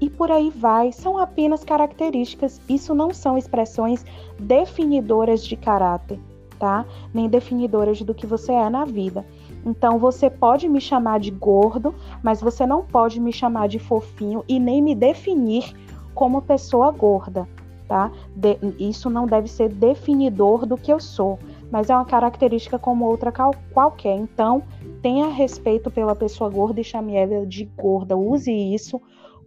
[0.00, 4.04] E por aí vai, são apenas características, isso não são expressões
[4.38, 6.20] definidoras de caráter,
[6.58, 6.84] tá?
[7.14, 9.24] Nem definidoras do que você é na vida.
[9.66, 11.92] Então você pode me chamar de gordo,
[12.22, 15.74] mas você não pode me chamar de fofinho e nem me definir
[16.14, 17.48] como pessoa gorda,
[17.88, 18.12] tá?
[18.34, 21.36] De, isso não deve ser definidor do que eu sou,
[21.68, 23.32] mas é uma característica como outra
[23.72, 24.16] qualquer.
[24.16, 24.62] Então,
[25.02, 28.16] tenha respeito pela pessoa gorda e chame ela de gorda.
[28.16, 29.02] Use isso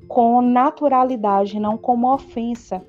[0.05, 2.83] com naturalidade, não como ofensa,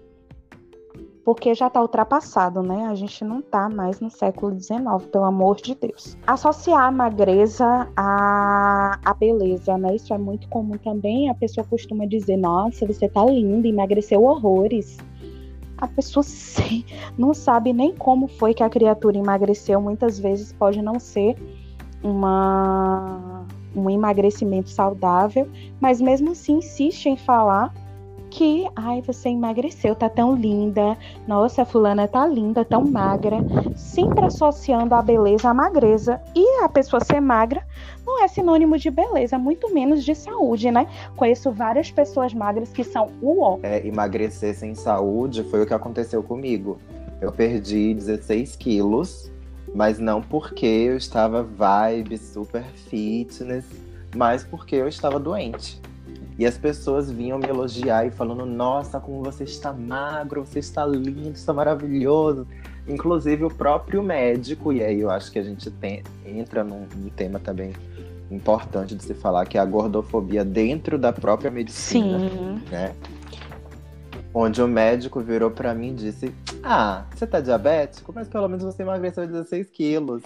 [1.25, 2.87] porque já está ultrapassado, né?
[2.87, 4.81] A gente não está mais no século XIX,
[5.13, 6.17] pelo amor de Deus.
[6.27, 9.97] Associar a magreza à, à beleza, né?
[9.97, 11.29] Isso é muito comum também.
[11.29, 14.99] A pessoa costuma dizer: Nossa, você tá linda, emagreceu horrores.
[15.79, 16.85] A pessoa sim,
[17.17, 19.81] não sabe nem como foi que a criatura emagreceu.
[19.81, 21.37] Muitas vezes pode não ser
[22.03, 25.49] uma um emagrecimento saudável,
[25.81, 27.73] mas mesmo assim insiste em falar
[28.31, 33.39] que, ai, você emagreceu, tá tão linda, nossa, fulana tá linda, tão magra,
[33.77, 36.21] sempre associando a beleza à magreza.
[36.35, 37.67] E a pessoa ser magra
[38.07, 40.87] não é sinônimo de beleza, muito menos de saúde, né?
[41.17, 43.59] Conheço várias pessoas magras que são uó.
[43.63, 46.79] É, emagrecer sem saúde foi o que aconteceu comigo.
[47.21, 49.31] Eu perdi 16 quilos
[49.75, 53.65] mas não porque eu estava vibe super fitness,
[54.15, 55.81] mas porque eu estava doente.
[56.41, 60.87] E as pessoas vinham me elogiar e falando: Nossa, como você está magro, você está
[60.87, 62.47] lindo, está maravilhoso.
[62.89, 67.11] Inclusive o próprio médico, e aí eu acho que a gente tem, entra num, num
[67.11, 67.75] tema também
[68.31, 72.19] importante de se falar, que é a gordofobia dentro da própria medicina.
[72.19, 72.63] Sim.
[72.71, 72.95] Né?
[74.33, 78.65] Onde o médico virou para mim e disse: Ah, você tá diabético, mas pelo menos
[78.65, 80.23] você emagreceu 16 quilos.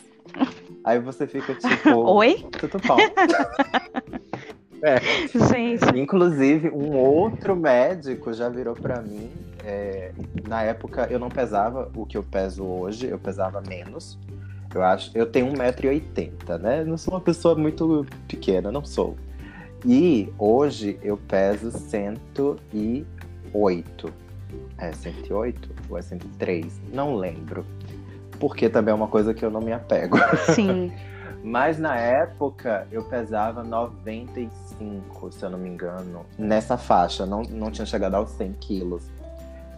[0.85, 1.91] Aí você fica tipo.
[2.15, 2.47] Oi?
[2.53, 2.99] Tudo bom.
[4.83, 5.01] é.
[5.29, 5.99] Gente.
[5.99, 9.31] Inclusive, um outro médico já virou para mim.
[9.65, 10.13] É,
[10.47, 14.19] na época eu não pesava o que eu peso hoje, eu pesava menos.
[14.75, 16.85] Eu acho, eu tenho 1,80m, né?
[16.85, 19.17] Não sou uma pessoa muito pequena, não sou.
[19.87, 22.15] E hoje eu peso 100
[22.73, 23.07] e
[23.53, 24.13] 108.
[24.79, 26.81] É 108 ou é 103?
[26.93, 27.65] Não lembro.
[28.41, 30.19] Porque também é uma coisa que eu não me apego.
[30.55, 30.93] Sim.
[31.45, 34.64] Mas na época eu pesava 95,
[35.33, 36.25] se eu não me engano.
[36.39, 39.05] Nessa faixa, não, não tinha chegado aos 100 quilos.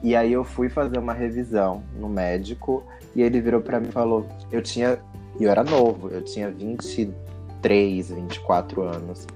[0.03, 2.85] E aí eu fui fazer uma revisão no médico
[3.15, 4.99] e ele virou para mim e falou: eu tinha.
[5.39, 9.27] Eu era novo, eu tinha 23, 24 anos.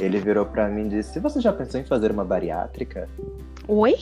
[0.00, 3.08] Ele virou para mim e disse: Você já pensou em fazer uma bariátrica?
[3.68, 3.94] Oi?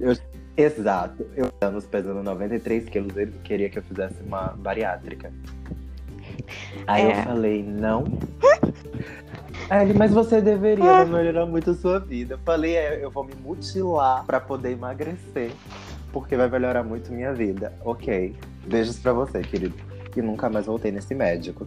[0.00, 0.16] Eu,
[0.56, 1.26] exato.
[1.36, 5.32] Eu anos pesando 93 quilos, ele queria que eu fizesse uma bariátrica.
[6.86, 7.20] Aí é.
[7.20, 8.04] eu falei, não.
[9.70, 12.34] Aí ele, mas você deveria, vai melhorar muito a sua vida.
[12.34, 15.52] Eu falei, é, eu vou me mutilar para poder emagrecer,
[16.10, 17.72] porque vai melhorar muito minha vida.
[17.84, 18.34] Ok.
[18.66, 19.74] Beijos para você, querido.
[20.16, 21.66] E nunca mais voltei nesse médico.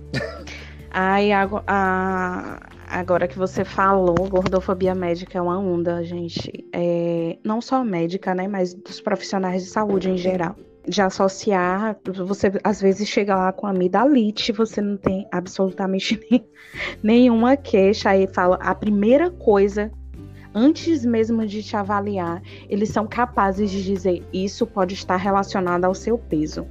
[0.89, 6.67] Ai, a, a, agora que você falou, gordofobia médica é uma onda, gente.
[6.73, 8.47] É, não só médica, né?
[8.47, 10.55] Mas dos profissionais de saúde em geral.
[10.87, 16.45] De associar, você às vezes chega lá com amidalite, você não tem absolutamente nem,
[17.03, 18.09] nenhuma queixa.
[18.09, 19.91] Aí fala, a primeira coisa
[20.53, 25.93] antes mesmo de te avaliar, eles são capazes de dizer isso pode estar relacionado ao
[25.93, 26.65] seu peso.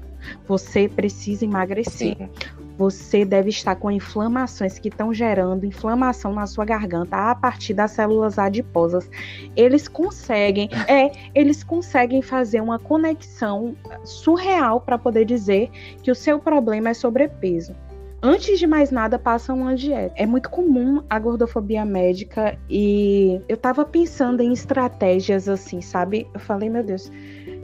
[0.47, 2.17] Você precisa emagrecer.
[2.17, 7.75] Sim você deve estar com inflamações que estão gerando inflamação na sua garganta a partir
[7.75, 9.11] das células adiposas.
[9.55, 15.69] Eles conseguem, é, eles conseguem fazer uma conexão surreal para poder dizer
[16.03, 17.77] que o seu problema é sobrepeso.
[18.23, 20.15] Antes de mais nada, passa uma dieta.
[20.17, 26.27] É muito comum a gordofobia médica e eu tava pensando em estratégias assim, sabe?
[26.33, 27.13] Eu falei, meu Deus,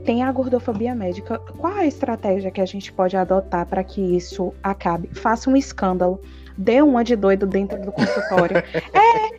[0.07, 1.37] tem a gordofobia médica.
[1.37, 5.09] Qual a estratégia que a gente pode adotar para que isso acabe?
[5.13, 6.21] Faça um escândalo.
[6.57, 8.55] Dê uma de doido dentro do consultório.
[8.95, 9.35] é,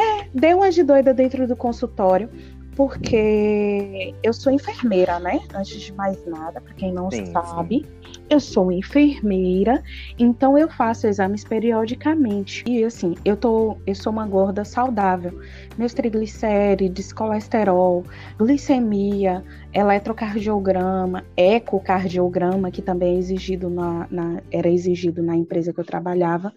[0.00, 2.30] é, dê uma de doida dentro do consultório
[2.78, 5.40] porque eu sou enfermeira, né?
[5.52, 8.22] Antes de mais nada, para quem não sim, sabe, sim.
[8.30, 9.82] eu sou enfermeira,
[10.16, 12.62] então eu faço exames periodicamente.
[12.68, 15.40] E assim, eu tô, eu sou uma gorda saudável.
[15.78, 18.04] Meus triglicérides, colesterol,
[18.36, 25.84] glicemia, eletrocardiograma, ecocardiograma, que também é exigido na, na, era exigido na empresa que eu
[25.84, 26.52] trabalhava,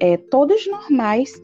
[0.00, 1.40] é, todos normais,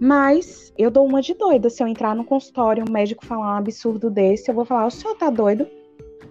[0.00, 1.68] mas eu dou uma de doida.
[1.68, 4.90] Se eu entrar no consultório, um médico falar um absurdo desse, eu vou falar: o
[4.90, 5.68] senhor tá doido?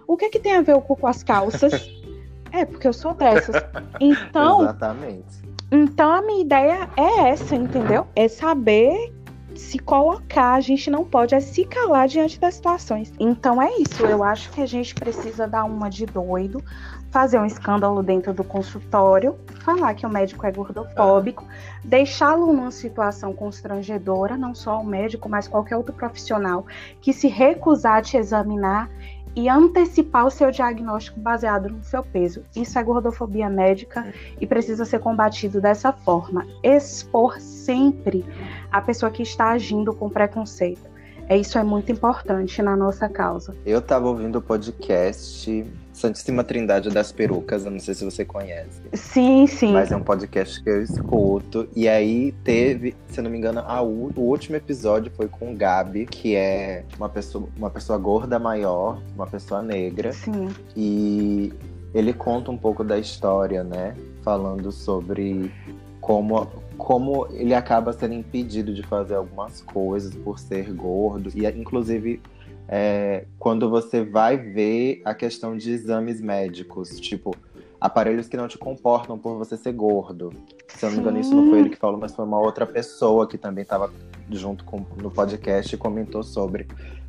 [0.08, 1.72] O que, que tem a ver o cu com as calças?
[2.50, 3.54] é, porque eu sou dessas.
[4.00, 4.62] Então.
[4.62, 5.52] Exatamente.
[5.70, 8.06] Então a minha ideia é essa, entendeu?
[8.14, 9.10] É saber
[9.56, 13.12] se colocar, a gente não pode é se calar diante das situações.
[13.18, 16.62] Então é isso, eu acho que a gente precisa dar uma de doido,
[17.10, 21.46] fazer um escândalo dentro do consultório, falar que o médico é gordofóbico,
[21.84, 26.66] deixá-lo numa situação constrangedora, não só o médico, mas qualquer outro profissional
[27.00, 28.88] que se recusar a te examinar
[29.34, 32.44] e antecipar o seu diagnóstico baseado no seu peso.
[32.54, 36.46] Isso é gordofobia médica e precisa ser combatido dessa forma.
[36.62, 38.24] Expor sempre
[38.72, 40.90] a pessoa que está agindo com preconceito.
[41.28, 43.54] É, isso é muito importante na nossa causa.
[43.64, 48.82] Eu estava ouvindo o podcast Santíssima Trindade das Perucas, eu não sei se você conhece.
[48.92, 49.72] Sim, sim.
[49.72, 51.68] Mas é um podcast que eu escuto.
[51.76, 55.56] E aí teve, se eu não me engano, a, o último episódio foi com o
[55.56, 60.12] Gabi, que é uma pessoa, uma pessoa gorda maior, uma pessoa negra.
[60.12, 60.48] Sim.
[60.76, 61.52] E
[61.94, 63.94] ele conta um pouco da história, né?
[64.24, 65.52] Falando sobre
[66.00, 71.30] como, como ele acaba sendo impedido de fazer algumas coisas por ser gordo.
[71.34, 72.20] E inclusive
[72.68, 77.34] é, quando você vai ver a questão de exames médicos, tipo,
[77.80, 80.32] aparelhos que não te comportam por você ser gordo.
[80.68, 82.64] Se eu não me engano, isso não foi ele que falou, mas foi uma outra
[82.64, 83.92] pessoa que também estava
[84.30, 86.66] junto com, no podcast e comentou sobre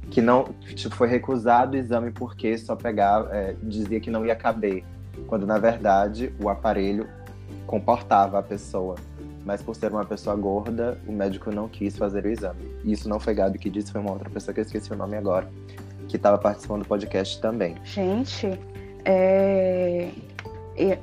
[0.10, 0.46] que não
[0.76, 4.84] tipo, foi recusado o exame porque só pegava, é, dizia que não ia caber,
[5.28, 7.08] quando na verdade o aparelho
[7.66, 8.96] comportava a pessoa
[9.46, 12.72] mas por ser uma pessoa gorda, o médico não quis fazer o exame.
[12.84, 15.18] Isso não foi Gabi que disse, foi uma outra pessoa que eu esqueci o nome
[15.18, 15.50] agora,
[16.08, 17.76] que estava participando do podcast também.
[17.84, 18.60] Gente,
[19.06, 20.10] é...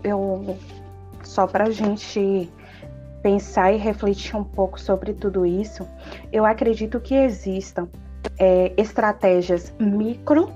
[0.02, 0.56] eu
[1.22, 2.50] só para gente
[3.22, 5.86] pensar e refletir um pouco sobre tudo isso,
[6.32, 7.88] eu acredito que existam
[8.38, 10.50] é, estratégias micro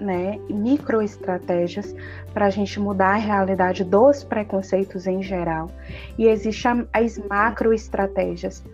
[0.00, 1.94] né, microestratégias
[2.32, 5.70] para a gente mudar a realidade dos preconceitos em geral.
[6.16, 8.64] E existem as macroestratégias.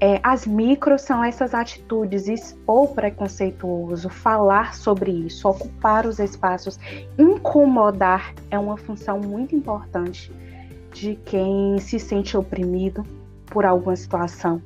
[0.00, 6.78] É, as micros são essas atitudes, expor preconceituoso, falar sobre isso, ocupar os espaços,
[7.18, 10.32] incomodar é uma função muito importante
[10.92, 13.04] de quem se sente oprimido
[13.46, 14.62] por alguma situação.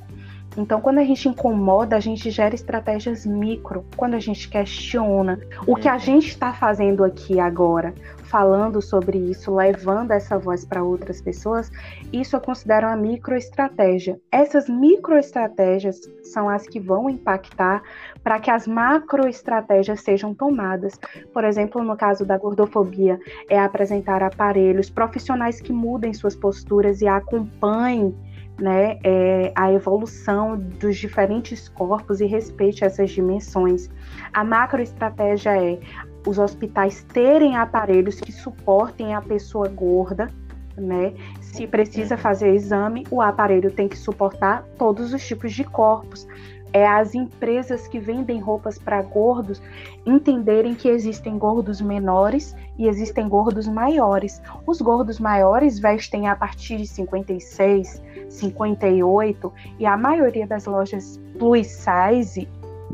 [0.56, 3.84] Então, quando a gente incomoda, a gente gera estratégias micro.
[3.96, 5.98] Quando a gente questiona o que a uhum.
[5.98, 7.94] gente está fazendo aqui agora,
[8.24, 11.70] falando sobre isso, levando essa voz para outras pessoas,
[12.12, 14.18] isso eu considero uma microestratégia.
[14.30, 17.82] Essas microestratégias são as que vão impactar
[18.22, 20.98] para que as macroestratégias sejam tomadas.
[21.32, 27.06] Por exemplo, no caso da gordofobia, é apresentar aparelhos profissionais que mudem suas posturas e
[27.06, 28.14] acompanhem
[28.60, 33.90] né, é, a evolução dos diferentes corpos e respeite essas dimensões.
[34.32, 35.78] A macroestratégia é
[36.26, 40.30] os hospitais terem aparelhos que suportem a pessoa gorda,
[40.76, 41.12] né?
[41.40, 46.26] Se precisa fazer exame, o aparelho tem que suportar todos os tipos de corpos
[46.72, 49.60] é as empresas que vendem roupas para gordos
[50.06, 54.42] entenderem que existem gordos menores e existem gordos maiores.
[54.66, 61.66] Os gordos maiores vestem a partir de 56, 58 e a maioria das lojas plus
[61.66, 62.48] size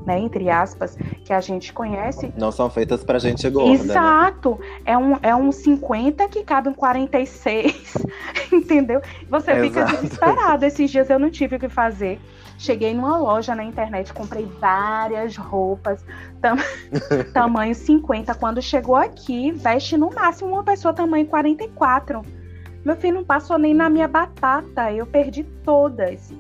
[0.07, 2.33] né, entre aspas, que a gente conhece.
[2.37, 3.69] Não são feitas para gente gorda.
[3.69, 3.75] Né?
[3.75, 4.59] Exato.
[4.61, 4.83] Né?
[4.87, 7.95] É, um, é um 50 que cabe um 46,
[8.53, 9.01] entendeu?
[9.29, 10.65] Você fica desesperado.
[10.65, 12.21] Esses dias eu não tive o que fazer.
[12.59, 16.05] Cheguei numa loja na internet, comprei várias roupas,
[16.41, 16.57] tam...
[17.33, 18.35] tamanho 50.
[18.35, 22.21] Quando chegou aqui, veste no máximo uma pessoa tamanho 44.
[22.85, 26.33] Meu filho não passou nem na minha batata, eu perdi todas.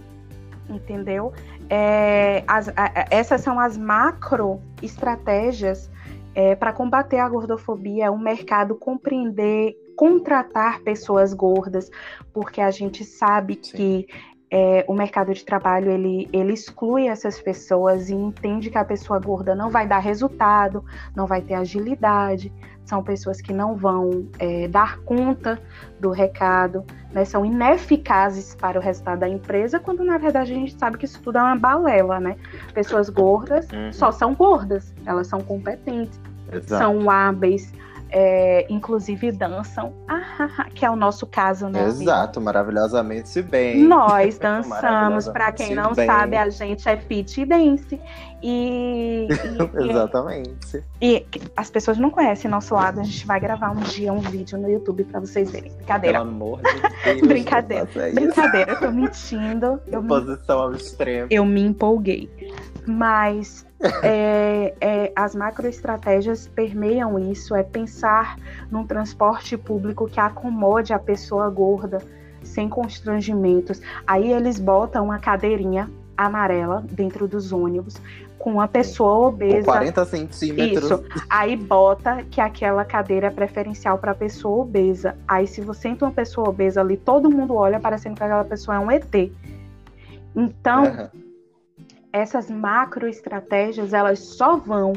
[0.68, 1.32] Entendeu?
[1.70, 5.88] É, as, a, essas são as macro estratégias
[6.34, 11.90] é, para combater a gordofobia, o mercado compreender, contratar pessoas gordas,
[12.32, 13.76] porque a gente sabe Sim.
[13.76, 14.08] que
[14.50, 19.18] é, o mercado de trabalho ele, ele exclui essas pessoas e entende que a pessoa
[19.18, 20.84] gorda não vai dar resultado,
[21.14, 22.52] não vai ter agilidade,
[22.84, 25.60] são pessoas que não vão é, dar conta
[26.00, 30.78] do recado, né, são ineficazes para o resultado da empresa, quando na verdade a gente
[30.78, 32.36] sabe que isso tudo é uma balela, né?
[32.72, 33.92] Pessoas gordas uhum.
[33.92, 36.18] só são gordas, elas são competentes,
[36.50, 36.82] Exato.
[36.82, 37.70] são hábeis,
[38.10, 41.84] é, inclusive dançam, ah, que é o nosso caso, né?
[41.84, 43.82] Exato, maravilhosamente se bem.
[43.84, 46.06] Nós dançamos, para quem não bem.
[46.06, 48.00] sabe, a gente é fit dance.
[48.40, 50.84] E, e Exatamente.
[51.00, 54.20] E, e, as pessoas não conhecem nosso lado, a gente vai gravar um dia um
[54.20, 55.72] vídeo no YouTube para vocês verem.
[55.72, 56.20] Brincadeira.
[56.20, 57.20] Pelo amor de Deus.
[57.26, 57.88] Brincadeira.
[58.14, 59.80] Brincadeira, eu tô mentindo.
[59.88, 61.26] Eu Posição ao extremo.
[61.30, 62.30] Eu me empolguei.
[62.86, 63.66] Mas
[64.02, 68.36] é, é, as macroestratégias permeiam isso, é pensar
[68.70, 72.02] num transporte público que acomode a pessoa gorda,
[72.42, 73.80] sem constrangimentos.
[74.06, 78.00] Aí eles botam uma cadeirinha amarela dentro dos ônibus
[78.38, 79.64] com uma pessoa obesa.
[79.64, 80.84] Com 40 centímetros.
[80.84, 81.04] Isso.
[81.28, 85.16] Aí bota que aquela cadeira é preferencial para pessoa obesa.
[85.26, 88.76] Aí se você entra uma pessoa obesa ali, todo mundo olha parecendo que aquela pessoa
[88.76, 89.32] é um ET.
[90.36, 91.27] Então, uhum
[92.12, 94.92] essas macroestratégias elas só vão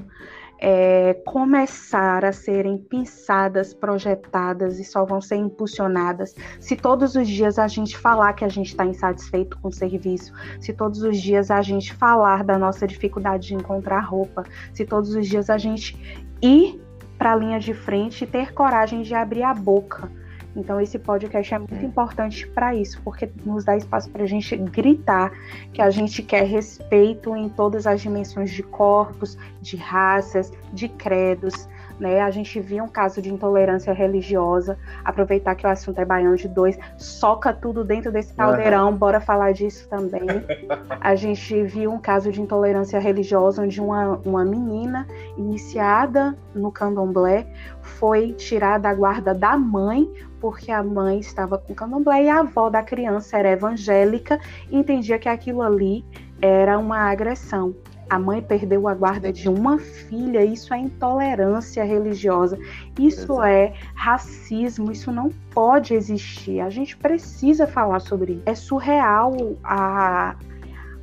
[0.63, 7.57] é, começar a serem pensadas, projetadas e só vão ser impulsionadas se todos os dias
[7.57, 11.49] a gente falar que a gente está insatisfeito com o serviço, se todos os dias
[11.49, 15.97] a gente falar da nossa dificuldade de encontrar roupa, se todos os dias a gente
[16.41, 16.79] ir
[17.17, 20.11] para a linha de frente e ter coragem de abrir a boca
[20.55, 21.83] então, esse podcast é muito é.
[21.83, 25.31] importante para isso, porque nos dá espaço para a gente gritar
[25.73, 31.67] que a gente quer respeito em todas as dimensões de corpos, de raças, de credos,
[32.01, 32.19] né?
[32.19, 36.47] A gente viu um caso de intolerância religiosa, aproveitar que o assunto é baiano de
[36.47, 38.97] dois, soca tudo dentro desse caldeirão, uhum.
[38.97, 40.21] bora falar disso também.
[40.99, 47.45] A gente viu um caso de intolerância religiosa onde uma, uma menina iniciada no candomblé
[47.81, 52.67] foi tirada da guarda da mãe porque a mãe estava com candomblé e a avó
[52.67, 54.39] da criança era evangélica
[54.71, 56.03] e entendia que aquilo ali
[56.41, 57.75] era uma agressão
[58.11, 62.59] a mãe perdeu a guarda de uma filha, isso é intolerância religiosa,
[62.99, 66.59] isso é racismo, isso não pode existir.
[66.59, 68.43] A gente precisa falar sobre isso.
[68.45, 69.33] É surreal
[69.63, 70.35] a,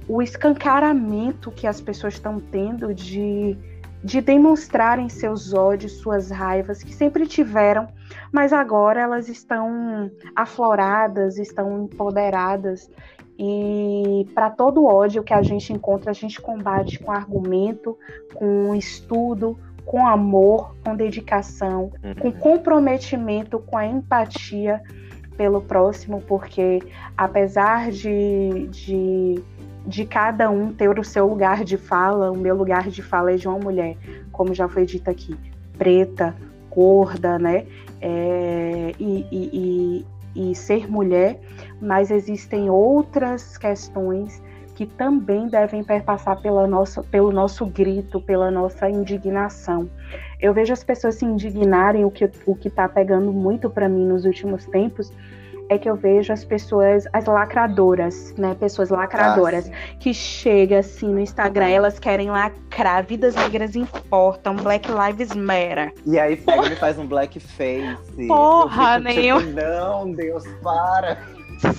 [0.06, 3.56] o escancaramento que as pessoas estão tendo de,
[4.04, 7.88] de demonstrarem seus ódios, suas raivas, que sempre tiveram,
[8.30, 12.90] mas agora elas estão afloradas, estão empoderadas
[13.38, 17.96] e para todo ódio que a gente encontra, a gente combate com argumento,
[18.34, 22.32] com estudo, com amor, com dedicação, com uhum.
[22.32, 24.82] comprometimento, com a empatia
[25.36, 26.80] pelo próximo, porque
[27.16, 29.42] apesar de, de,
[29.86, 33.36] de cada um ter o seu lugar de fala, o meu lugar de fala é
[33.36, 33.96] de uma mulher,
[34.32, 35.38] como já foi dito aqui,
[35.78, 36.34] preta,
[36.68, 37.66] gorda, né?
[38.00, 40.06] É, e, e, e
[40.54, 41.40] ser mulher,
[41.80, 44.42] mas existem outras questões
[44.74, 49.90] que também devem perpassar pela nossa, pelo nosso grito, pela nossa indignação.
[50.40, 54.24] Eu vejo as pessoas se indignarem, o que o está pegando muito para mim nos
[54.24, 55.12] últimos tempos
[55.68, 58.54] é que eu vejo as pessoas, as lacradoras, né?
[58.58, 64.88] Pessoas lacradoras, ah, que chegam assim no Instagram, elas querem lacrar, vidas negras importam, Black
[64.90, 65.92] Lives Matter.
[66.06, 68.26] E aí pega e faz um blackface.
[68.26, 69.40] Porra, nem tipo, eu.
[69.40, 71.18] Não, Deus, para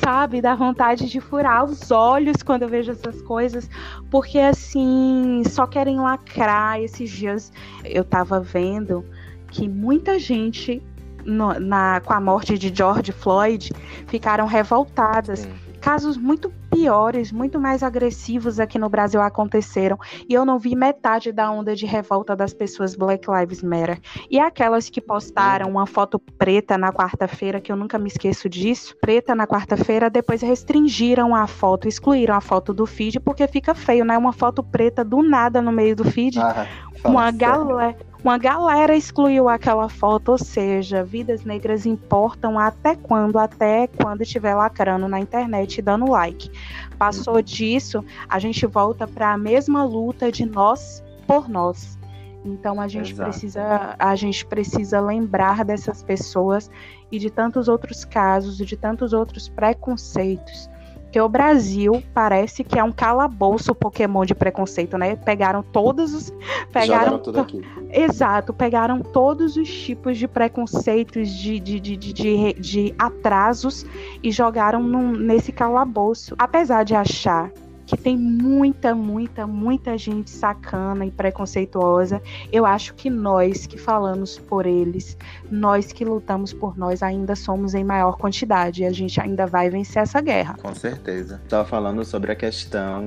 [0.03, 3.69] sabe, dá vontade de furar os olhos quando eu vejo essas coisas,
[4.11, 6.81] porque assim, só querem lacrar.
[6.81, 7.51] Esses dias
[7.85, 9.05] eu tava vendo
[9.51, 10.83] que muita gente
[11.25, 13.71] no, na, com a morte de George Floyd
[14.07, 15.39] ficaram revoltadas.
[15.39, 15.53] Sim.
[15.79, 19.97] Casos muito piores, muito mais agressivos aqui no Brasil aconteceram
[20.27, 23.99] e eu não vi metade da onda de revolta das pessoas Black Lives Matter.
[24.29, 28.95] E aquelas que postaram uma foto preta na quarta-feira, que eu nunca me esqueço disso,
[28.99, 34.03] preta na quarta-feira, depois restringiram a foto, excluíram a foto do feed porque fica feio,
[34.03, 34.17] né?
[34.17, 36.39] Uma foto preta do nada no meio do feed.
[36.39, 36.67] Ah,
[37.03, 43.39] uma galera uma galera excluiu aquela foto, ou seja, vidas negras importam até quando?
[43.39, 46.51] Até quando estiver lacrando na internet e dando like.
[46.97, 51.97] Passou disso, a gente volta para a mesma luta de nós por nós.
[52.43, 53.29] Então a gente Exato.
[53.29, 56.69] precisa a gente precisa lembrar dessas pessoas
[57.11, 60.69] e de tantos outros casos e de tantos outros preconceitos.
[61.11, 65.15] Que o Brasil parece que é um calabouço Pokémon de preconceito, né?
[65.15, 66.33] Pegaram todos os
[66.71, 67.61] pegaram Jogaram tudo aqui.
[67.91, 73.85] Exato, pegaram todos os tipos de preconceitos, de, de, de, de, de, de atrasos
[74.21, 76.35] e jogaram num- nesse calabouço.
[76.37, 77.51] Apesar de achar
[77.89, 82.21] que tem muita, muita, muita gente sacana e preconceituosa,
[82.51, 85.17] eu acho que nós que falamos por eles,
[85.49, 89.71] nós que lutamos por nós, ainda somos em maior quantidade e a gente ainda vai
[89.71, 90.55] vencer essa guerra.
[90.61, 91.41] Com certeza.
[91.49, 93.03] Tava falando sobre a questão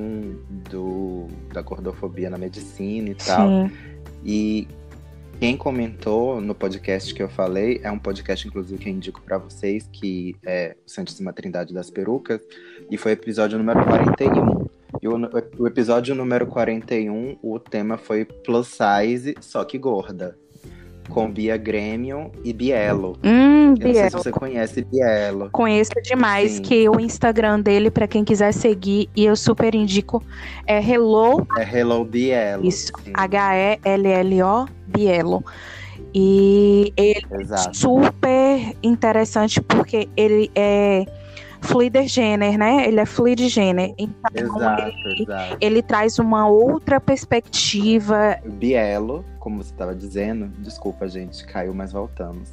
[0.68, 3.48] do, da gordofobia na medicina e tal.
[3.48, 3.70] Sim,
[4.24, 4.68] E
[5.38, 9.38] quem comentou no podcast que eu falei, é um podcast, inclusive, que eu indico pra
[9.38, 12.40] vocês, que é o Santíssima Trindade das Perucas,
[12.92, 14.66] e foi o episódio número 41.
[15.00, 15.14] E o,
[15.58, 20.36] o episódio número 41, o tema foi plus size, só que gorda.
[21.08, 23.18] Com Bia Grêmio e Bielo.
[23.24, 25.48] Hum, Eu não sei se você conhece Bielo.
[25.50, 26.62] Conheço demais Sim.
[26.62, 30.22] que o Instagram dele, pra quem quiser seguir, e eu super indico,
[30.66, 32.66] é Hello É Hello Bielo.
[32.66, 35.42] Isso, H-E-L-L-O, Bielo.
[36.14, 37.74] E ele é Exato.
[37.76, 41.06] super interessante porque ele é
[41.62, 42.86] fluider gênero, né?
[42.86, 43.94] Ele é fluid gênero.
[43.98, 45.56] Então, Exato, ele, exato.
[45.60, 48.38] ele traz uma outra perspectiva.
[48.44, 52.50] Bielo, como você estava dizendo, desculpa, gente, caiu, mas voltamos.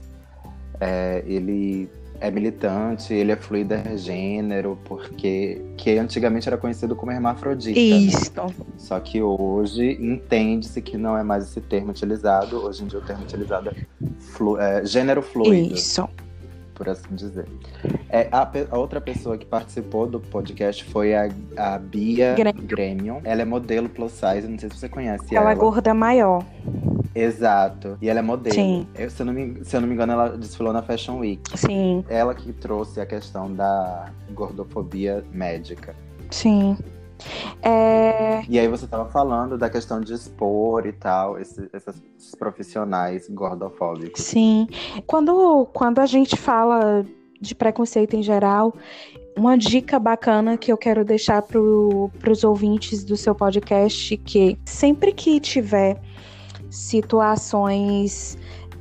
[0.80, 1.90] É, ele
[2.22, 7.80] é militante, ele é fluider gênero, porque que antigamente era conhecido como hermafrodita.
[7.80, 7.86] né?
[7.86, 8.54] Isto.
[8.78, 12.58] Só que hoje entende-se que não é mais esse termo utilizado.
[12.66, 13.74] Hoje em dia o termo utilizado é,
[14.20, 16.08] flu- é gênero fluido, Isso.
[16.80, 17.46] Por assim dizer.
[18.10, 22.64] É, a, a outra pessoa que participou do podcast foi a, a Bia Grêmio.
[22.64, 23.22] Grêmio.
[23.26, 25.52] Ela é modelo plus size, não sei se você conhece Ela ela.
[25.52, 26.42] é gorda maior.
[27.14, 27.98] Exato.
[28.02, 28.56] E ela é modelo.
[28.56, 28.88] Sim.
[28.96, 31.42] Eu, se, eu não me, se eu não me engano, ela desfilou na Fashion Week.
[31.58, 35.94] Sim, Ela que trouxe a questão da gordofobia médica.
[36.32, 36.78] sim.
[37.62, 42.36] É, E aí você tava falando da questão de expor e tal, esse- esses, esses
[42.36, 44.22] profissionais gordofóbicos.
[44.24, 44.68] Sim.
[45.06, 47.06] Quando, quando a gente fala
[47.42, 48.74] de preconceito em geral,
[49.38, 51.60] uma dica bacana que eu quero deixar para
[52.32, 55.98] os ouvintes do seu podcast, que sempre que tiver
[56.70, 58.38] situações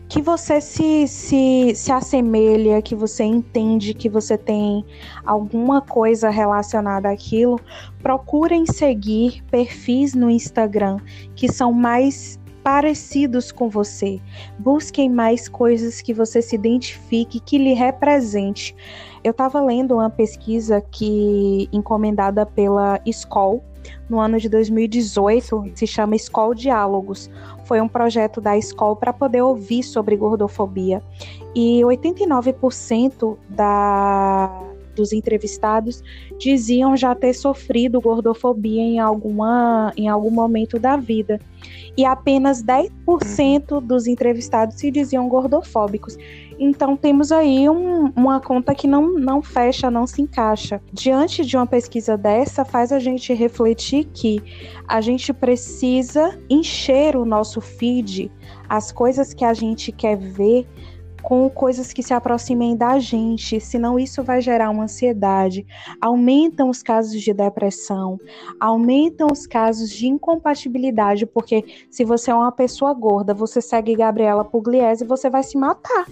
[0.09, 4.85] que você se, se, se assemelha, que você entende que você tem
[5.25, 7.61] alguma coisa relacionada àquilo,
[8.03, 10.99] procurem seguir perfis no Instagram
[11.37, 14.21] que são mais parecidos com você.
[14.59, 18.75] Busquem mais coisas que você se identifique, que lhe represente.
[19.23, 23.63] Eu estava lendo uma pesquisa que encomendada pela Skoll
[24.09, 27.31] no ano de 2018, se chama Skoll Diálogos.
[27.69, 31.03] Foi um projeto da Skoll para poder ouvir sobre gordofobia.
[31.55, 34.51] E 89% da
[34.99, 36.03] dos entrevistados
[36.39, 41.41] diziam já ter sofrido gordofobia em alguma em algum momento da vida
[41.97, 46.17] e apenas 10% dos entrevistados se diziam gordofóbicos.
[46.59, 50.81] Então temos aí um- uma conta que não, não fecha, não se encaixa.
[50.93, 54.41] Diante de uma pesquisa dessa, faz a gente refletir que
[54.87, 58.31] a gente precisa encher o nosso feed,
[58.69, 60.67] as coisas que a gente quer ver,
[61.29, 65.67] com coisas que se aproximem da gente, senão isso vai gerar uma ansiedade,
[66.01, 68.19] aumentam os casos de depressão,
[68.59, 74.43] aumentam os casos de incompatibilidade, porque se você é uma pessoa gorda, você segue Gabriela
[74.43, 76.07] Pugliese, você vai se matar.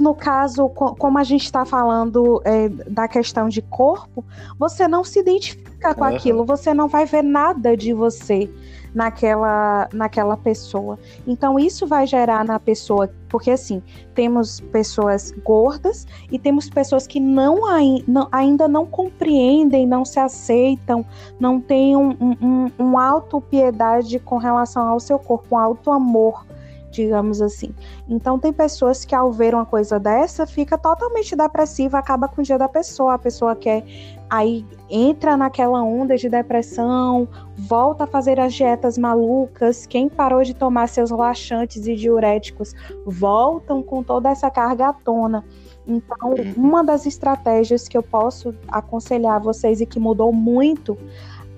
[0.00, 4.24] No caso, co- como a gente está falando é, da questão de corpo,
[4.58, 6.14] você não se identifica com Aham.
[6.14, 8.48] aquilo, você não vai ver nada de você
[8.94, 10.98] naquela, naquela pessoa.
[11.26, 13.82] Então, isso vai gerar na pessoa, porque assim,
[14.14, 20.18] temos pessoas gordas e temos pessoas que não, ai- não- ainda não compreendem, não se
[20.18, 21.04] aceitam,
[21.38, 26.44] não têm um, um, um, um auto-piedade com relação ao seu corpo, um auto-amor,
[26.90, 27.74] digamos assim.
[28.08, 32.44] Então, tem pessoas que, ao ver uma coisa dessa, fica totalmente depressiva, acaba com o
[32.44, 33.14] dia da pessoa.
[33.14, 33.84] A pessoa quer.
[34.30, 37.26] Aí entra naquela onda de depressão,
[37.56, 39.86] volta a fazer as dietas malucas.
[39.86, 42.74] Quem parou de tomar seus laxantes e diuréticos
[43.06, 45.44] voltam com toda essa carga à tona.
[45.86, 50.98] Então, uma das estratégias que eu posso aconselhar a vocês e que mudou muito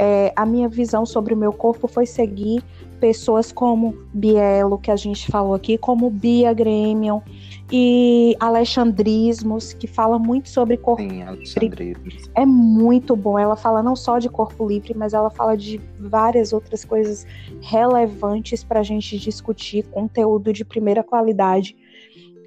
[0.02, 2.64] é, a minha visão sobre o meu corpo foi seguir
[2.98, 7.22] pessoas como Bielo, que a gente falou aqui, como Bia Grêmio
[7.70, 12.30] e Alexandrismos, que fala muito sobre corpo Sim, Alexandrismos.
[12.34, 13.38] É muito bom.
[13.38, 17.26] Ela fala não só de corpo livre, mas ela fala de várias outras coisas
[17.60, 21.76] relevantes para a gente discutir, conteúdo de primeira qualidade.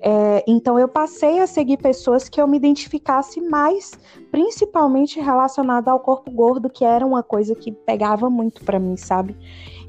[0.05, 3.93] É, então eu passei a seguir pessoas que eu me identificasse mais,
[4.29, 9.33] principalmente relacionada ao corpo gordo, que era uma coisa que pegava muito para mim, sabe?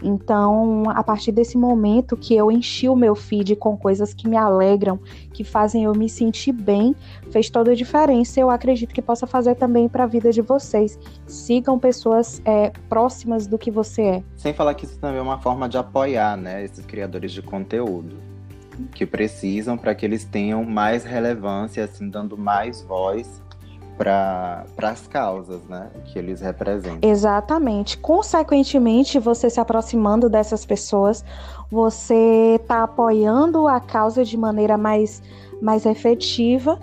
[0.04, 4.36] Então, a partir desse momento que eu enchi o meu feed com coisas que me
[4.36, 5.00] alegram,
[5.32, 6.94] que fazem eu me sentir bem,
[7.32, 8.38] fez toda a diferença.
[8.38, 10.96] Eu acredito que possa fazer também para a vida de vocês.
[11.26, 14.24] Sigam pessoas é, próximas do que você é.
[14.36, 18.33] Sem falar que isso também é uma forma de apoiar, né, esses criadores de conteúdo
[18.94, 23.42] que precisam para que eles tenham mais relevância, assim, dando mais voz
[23.96, 27.08] para as causas né, que eles representam.
[27.08, 27.96] Exatamente.
[27.98, 31.24] Consequentemente, você se aproximando dessas pessoas,
[31.70, 35.22] você está apoiando a causa de maneira mais,
[35.62, 36.78] mais efetiva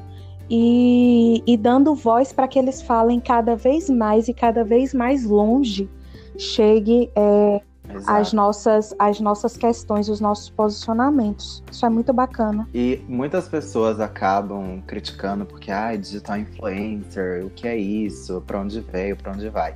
[0.50, 5.26] e, e dando voz para que eles falem cada vez mais e cada vez mais
[5.26, 5.90] longe
[6.38, 7.62] chegue é,
[8.08, 11.64] as nossas, as nossas questões, os nossos posicionamentos.
[11.72, 12.68] Isso é muito bacana.
[12.74, 18.42] E muitas pessoas acabam criticando porque, ah, digital influencer, o que é isso?
[18.46, 19.16] Para onde veio?
[19.16, 19.74] Para onde vai?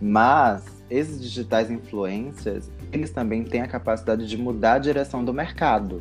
[0.00, 6.00] Mas esses digitais influencers, eles também têm a capacidade de mudar a direção do mercado.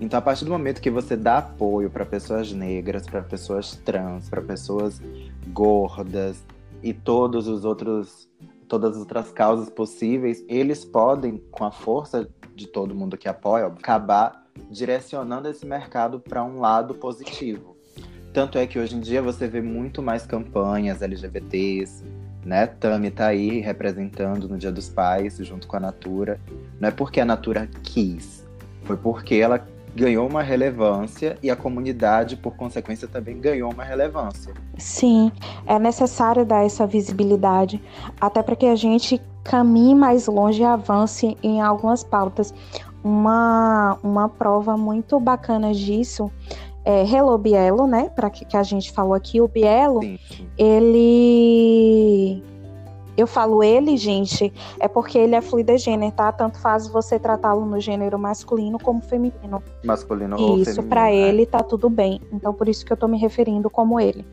[0.00, 4.28] Então, a partir do momento que você dá apoio para pessoas negras, para pessoas trans,
[4.28, 5.00] para pessoas
[5.48, 6.42] gordas
[6.82, 8.29] e todos os outros
[8.70, 13.66] todas as outras causas possíveis, eles podem, com a força de todo mundo que apoia,
[13.66, 17.76] acabar direcionando esse mercado para um lado positivo.
[18.32, 22.04] Tanto é que hoje em dia você vê muito mais campanhas LGBTs,
[22.44, 22.68] né?
[22.68, 26.40] Tami tá aí representando no Dia dos Pais, junto com a Natura.
[26.78, 28.46] Não é porque a Natura quis,
[28.84, 34.54] foi porque ela ganhou uma relevância e a comunidade, por consequência, também ganhou uma relevância.
[34.76, 35.32] Sim,
[35.66, 37.82] é necessário dar essa visibilidade,
[38.20, 42.54] até para que a gente caminhe mais longe e avance em algumas pautas.
[43.02, 46.30] Uma, uma prova muito bacana disso
[46.84, 48.10] é Hello Bielo, né?
[48.14, 50.46] Para que, que a gente falou aqui, o Bielo, sim, sim.
[50.56, 52.42] ele
[53.20, 56.32] eu falo ele, gente, é porque ele é fluidegênero, tá?
[56.32, 59.62] Tanto faz você tratá-lo no gênero masculino como feminino.
[59.84, 60.58] Masculino isso, ou.
[60.58, 61.14] Isso, pra né?
[61.14, 62.20] ele tá tudo bem.
[62.32, 64.24] Então, por isso que eu tô me referindo como ele.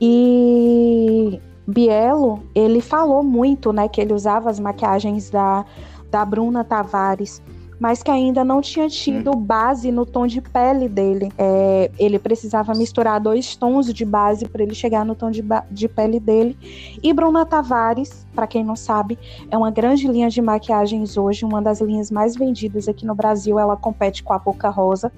[0.00, 5.64] E Bielo, ele falou muito, né, que ele usava as maquiagens da,
[6.10, 7.42] da Bruna Tavares
[7.78, 9.40] mas que ainda não tinha tido hum.
[9.40, 11.32] base no tom de pele dele.
[11.36, 15.88] É, ele precisava misturar dois tons de base para ele chegar no tom de, de
[15.88, 16.56] pele dele.
[17.02, 19.18] E Bruna Tavares, para quem não sabe,
[19.50, 23.58] é uma grande linha de maquiagens hoje, uma das linhas mais vendidas aqui no Brasil.
[23.58, 25.12] Ela compete com a Boca Rosa.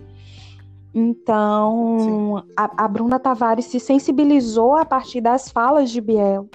[0.99, 6.49] Então, a, a, Bruna Tavares se sensibilizou a partir das falas de Biel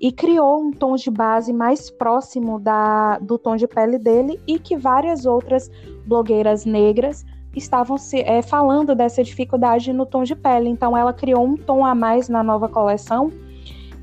[0.00, 4.58] e criou um tom de base mais próximo da, do tom de pele dele e
[4.58, 5.70] que várias outras
[6.06, 10.68] blogueiras negras estavam se, é, falando dessa dificuldade no tom de pele.
[10.68, 13.32] Então ela criou um tom a mais na nova coleção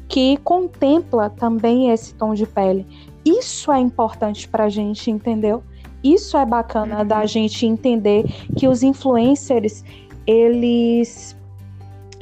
[0.07, 2.85] que contempla também esse tom de pele.
[3.23, 5.63] Isso é importante para a gente, entendeu?
[6.03, 7.27] Isso é bacana da uhum.
[7.27, 8.23] gente entender
[8.55, 9.83] que os influencers
[10.27, 11.35] eles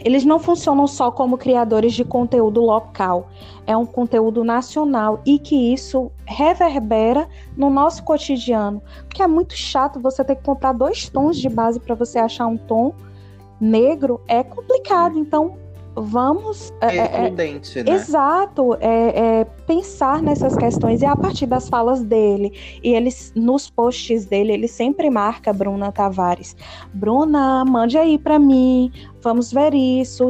[0.03, 3.29] eles não funcionam só como criadores de conteúdo local,
[3.65, 8.81] é um conteúdo nacional e que isso reverbera no nosso cotidiano.
[9.07, 12.47] Porque é muito chato você ter que comprar dois tons de base para você achar
[12.47, 12.93] um tom
[13.59, 15.17] negro, é complicado.
[15.17, 15.57] Então,
[15.95, 16.73] vamos.
[16.81, 17.91] É, é, é prudente, né?
[17.91, 22.53] Exato, é, é, pensar nessas questões e a partir das falas dele.
[22.83, 26.55] E eles, nos posts dele, ele sempre marca Bruna Tavares.
[26.93, 28.91] Bruna, mande aí para mim,
[29.21, 30.29] vamos ver isso.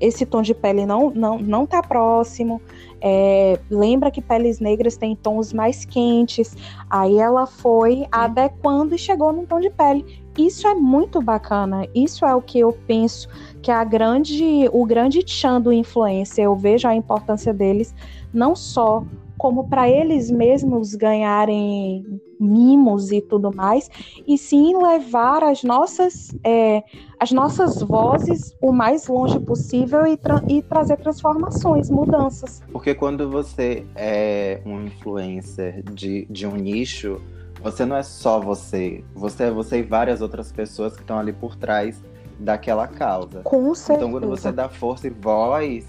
[0.00, 2.60] Esse tom de pele não, não, não tá próximo.
[3.02, 6.56] É, lembra que peles negras têm tons mais quentes.
[6.88, 10.22] Aí ela foi adequando e chegou num tom de pele.
[10.38, 11.86] Isso é muito bacana.
[11.94, 13.28] Isso é o que eu penso
[13.62, 17.94] que a grande, o grande tchan do influencer, eu vejo a importância deles
[18.32, 19.04] não só
[19.40, 22.04] como para eles mesmos ganharem
[22.38, 23.88] mimos e tudo mais,
[24.28, 26.82] e sim levar as nossas, é,
[27.18, 32.62] as nossas vozes o mais longe possível e, tra e trazer transformações, mudanças.
[32.70, 37.18] Porque quando você é um influencer de, de um nicho,
[37.62, 41.32] você não é só você, você é você e várias outras pessoas que estão ali
[41.32, 42.02] por trás
[42.38, 43.40] daquela causa.
[43.40, 44.06] Com certeza.
[44.06, 45.86] Então, quando você dá força e voz,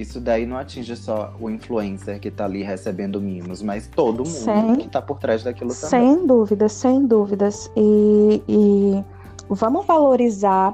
[0.00, 4.28] isso daí não atinge só o influencer que tá ali recebendo mimos, mas todo mundo
[4.28, 5.88] Sem- que tá por trás daquilo também.
[6.16, 7.68] Sem dúvidas, sem dúvidas.
[7.76, 9.04] E, e
[9.48, 10.72] vamos valorizar.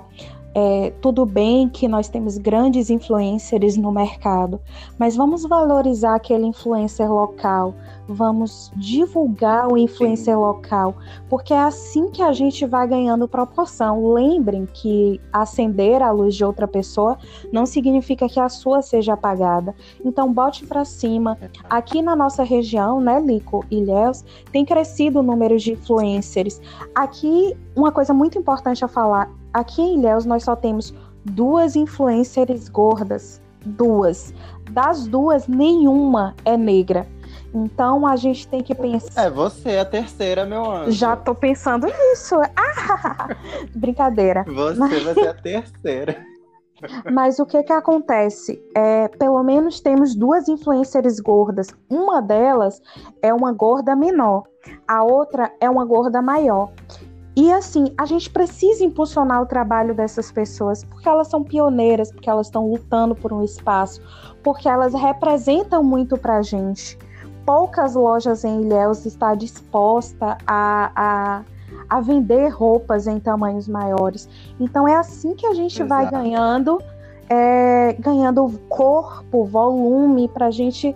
[0.55, 4.61] É, tudo bem que nós temos grandes influencers no mercado,
[4.99, 7.75] mas vamos valorizar aquele influencer local,
[8.07, 10.95] vamos divulgar o influencer local,
[11.29, 14.13] porque é assim que a gente vai ganhando proporção.
[14.13, 17.19] Lembrem que acender a luz de outra pessoa
[17.53, 19.75] não significa que a sua seja apagada.
[20.05, 21.37] Então bote para cima.
[21.69, 26.61] Aqui na nossa região, né, Lico e Ilhéus, tem crescido o número de influencers.
[26.95, 30.93] Aqui, uma coisa muito importante a falar: aqui em Ilhéus nós só temos
[31.25, 33.41] duas influencers gordas.
[33.65, 34.35] Duas.
[34.71, 37.07] Das duas, nenhuma é negra.
[37.55, 39.27] Então a gente tem que pensar.
[39.27, 40.91] É você, a terceira, meu anjo.
[40.91, 42.37] Já tô pensando nisso.
[42.87, 43.29] Ah,
[43.75, 44.45] brincadeira.
[44.45, 46.25] Você vai ser a terceira.
[47.13, 48.63] Mas o que que acontece?
[48.77, 51.69] É, pelo menos temos duas influencers gordas.
[51.89, 52.83] Uma delas
[53.23, 54.45] é uma gorda menor,
[54.87, 56.71] a outra é uma gorda maior.
[57.37, 62.31] E assim, a gente precisa impulsionar o trabalho dessas pessoas, porque elas são pioneiras, porque
[62.31, 64.01] elas estão lutando por um espaço,
[64.43, 66.97] porque elas representam muito pra gente.
[67.45, 71.43] Poucas lojas em Ilhéus estão dispostas a, a,
[71.91, 74.29] a vender roupas em tamanhos maiores.
[74.61, 76.17] Então é assim que a gente vai Exato.
[76.17, 76.81] ganhando,
[77.29, 80.95] é, ganhando corpo, volume, para a gente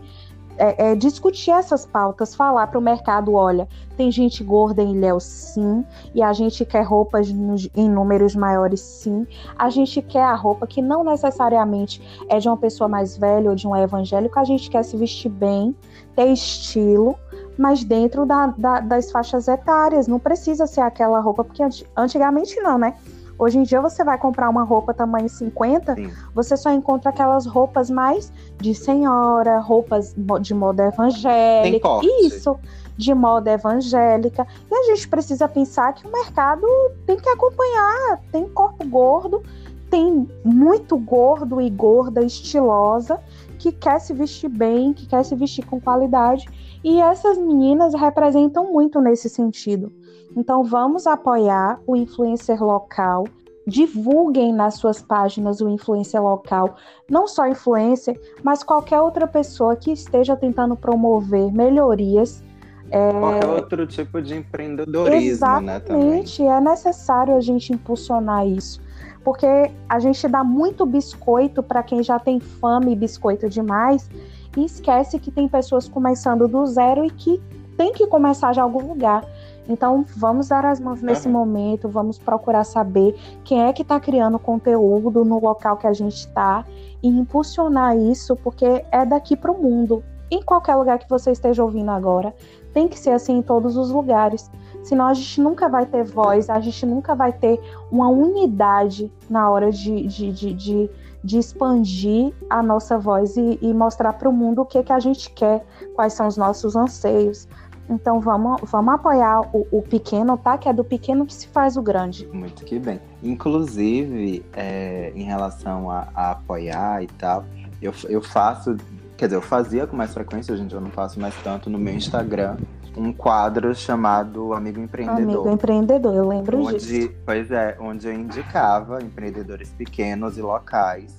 [0.59, 5.25] é, é, discutir essas pautas, falar para o mercado, olha, tem gente gorda em Ilhéus,
[5.25, 5.85] sim,
[6.15, 9.27] e a gente quer roupas em números maiores, sim.
[9.57, 13.57] A gente quer a roupa que não necessariamente é de uma pessoa mais velha ou
[13.57, 15.75] de um evangélico, a gente quer se vestir bem,
[16.15, 17.15] ter estilo,
[17.57, 20.07] mas dentro da- da- das faixas etárias.
[20.07, 22.95] Não precisa ser aquela roupa, porque anti- antigamente não, né?
[23.39, 26.11] Hoje em dia você vai comprar uma roupa tamanho 50, Sim.
[26.35, 31.89] você só encontra aquelas roupas mais de senhora, roupas de moda evangélica.
[32.23, 32.59] Isso,
[32.97, 34.45] de moda evangélica.
[34.69, 36.67] E a gente precisa pensar que o mercado
[37.07, 38.21] tem que acompanhar.
[38.33, 39.41] Tem corpo gordo,
[39.89, 43.21] tem muito gordo e gorda estilosa
[43.57, 46.45] que quer se vestir bem, que quer se vestir com qualidade.
[46.83, 49.93] E essas meninas representam muito nesse sentido.
[50.39, 53.25] Então vamos apoiar o influencer local.
[53.67, 56.77] Divulguem nas suas páginas o influencer local,
[57.11, 62.43] não só influencer, mas qualquer outra pessoa que esteja tentando promover melhorias.
[62.89, 65.77] É, Qualquer outro tipo de empreendedorismo, né?
[65.77, 68.81] Exatamente, é necessário a gente impulsionar isso.
[69.25, 69.47] Porque
[69.89, 74.09] a gente dá muito biscoito para quem já tem fama e biscoito demais
[74.57, 77.43] e esquece que tem pessoas começando do zero e que
[77.77, 79.25] tem que começar de algum lugar.
[79.69, 81.35] Então, vamos dar as mãos nesse Uhum.
[81.35, 83.15] momento, vamos procurar saber
[83.45, 86.65] quem é que está criando conteúdo no local que a gente está
[87.03, 90.03] e impulsionar isso, porque é daqui para o mundo.
[90.31, 92.35] Em qualquer lugar que você esteja ouvindo agora,
[92.73, 94.51] tem que ser assim em todos os lugares.
[94.83, 97.61] Senão a gente nunca vai ter voz, a gente nunca vai ter
[97.91, 100.91] uma unidade na hora de, de, de, de,
[101.25, 104.99] de expandir a nossa voz e, e mostrar para o mundo o que, que a
[104.99, 105.65] gente quer,
[105.95, 107.49] quais são os nossos anseios.
[107.89, 110.59] Então vamos, vamos apoiar o, o pequeno, tá?
[110.59, 112.27] Que é do pequeno que se faz o grande.
[112.33, 113.01] Muito que bem.
[113.23, 117.45] Inclusive, é, em relação a, a apoiar e tal,
[117.81, 118.77] eu, eu faço,
[119.17, 121.71] quer dizer, eu fazia com mais frequência, hoje em dia eu não faço mais tanto,
[121.71, 122.57] no meu Instagram,
[122.97, 125.23] um quadro chamado Amigo Empreendedor.
[125.23, 127.15] Amigo empreendedor, eu lembro onde, disso.
[127.25, 131.18] pois é, onde eu indicava empreendedores pequenos e locais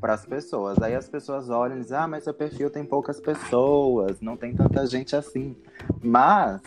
[0.00, 0.80] para as pessoas.
[0.80, 4.54] Aí as pessoas olham e dizem: Ah, mas seu perfil tem poucas pessoas, não tem
[4.54, 5.56] tanta gente assim.
[6.02, 6.60] Mas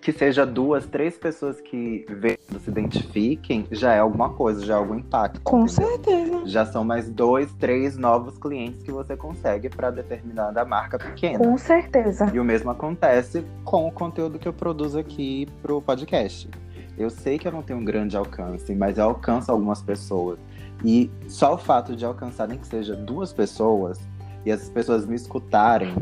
[0.00, 4.76] que seja duas, três pessoas que vendo, se identifiquem, já é alguma coisa, já é
[4.76, 5.40] algum impacto.
[5.42, 5.88] Com entendeu?
[5.88, 6.46] certeza.
[6.46, 11.38] Já são mais dois, três novos clientes que você consegue para determinada marca pequena.
[11.38, 12.30] Com certeza.
[12.32, 16.48] E o mesmo acontece com o conteúdo que eu produzo aqui pro podcast.
[16.96, 20.38] Eu sei que eu não tenho um grande alcance, mas eu alcanço algumas pessoas.
[20.84, 23.98] E só o fato de alcançar nem que seja duas pessoas
[24.44, 25.94] e essas pessoas me escutarem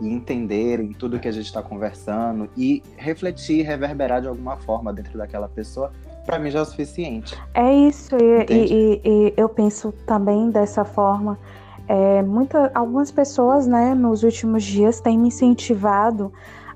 [0.00, 5.16] e entenderem tudo que a gente está conversando e refletir, reverberar de alguma forma dentro
[5.16, 5.92] daquela pessoa,
[6.26, 7.40] para mim já é o suficiente.
[7.54, 11.38] É isso, e, e- e eu penso também dessa forma.
[11.86, 16.32] É, muita, algumas pessoas, né, nos últimos dias têm me incentivado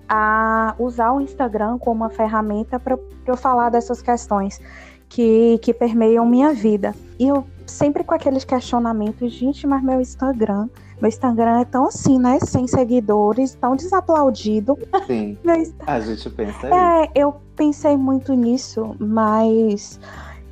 [0.09, 4.61] a usar o Instagram como uma ferramenta para eu falar dessas questões
[5.09, 6.95] que, que permeiam minha vida.
[7.19, 10.69] E eu sempre com aqueles questionamentos, gente, mas meu Instagram,
[11.01, 14.77] meu Instagram é tão assim, né, sem seguidores, tão desaplaudido.
[15.07, 15.39] Sim,
[15.87, 16.75] a gente pensa isso.
[16.75, 20.01] é, eu pensei muito nisso, mas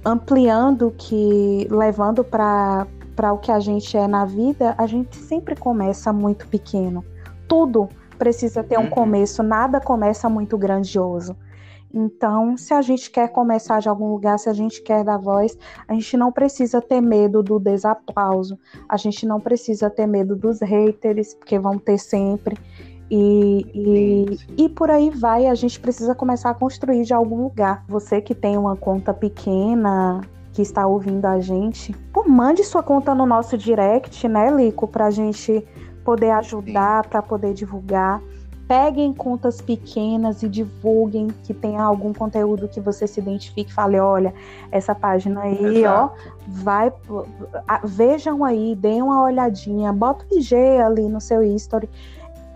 [0.05, 2.87] ampliando que levando para
[3.17, 7.03] para o que a gente é na vida, a gente sempre começa muito pequeno.
[7.49, 7.89] Tudo
[8.19, 8.91] precisa ter um uhum.
[8.91, 11.35] começo, nada começa muito grandioso.
[11.93, 15.57] Então, se a gente quer começar de algum lugar, se a gente quer dar voz,
[15.89, 18.59] a gente não precisa ter medo do desaplauso,
[18.89, 22.57] a gente não precisa ter medo dos haters, porque vão ter sempre.
[23.11, 27.85] E, e, e, por aí vai, a gente precisa começar a construir de algum lugar.
[27.89, 30.21] Você que tem uma conta pequena,
[30.53, 35.07] que está ouvindo a gente, pô, mande sua conta no nosso direct, né, Lico, para
[35.07, 35.65] a gente
[36.05, 38.23] poder ajudar, para poder divulgar.
[38.69, 43.73] Peguem contas pequenas e divulguem que tenha algum conteúdo que você se identifique.
[43.73, 44.35] Fale, olha,
[44.73, 46.13] essa página aí, Exato.
[46.13, 46.93] ó, vai.
[47.85, 51.89] Vejam aí, deem uma olhadinha, bota o IG ali no seu history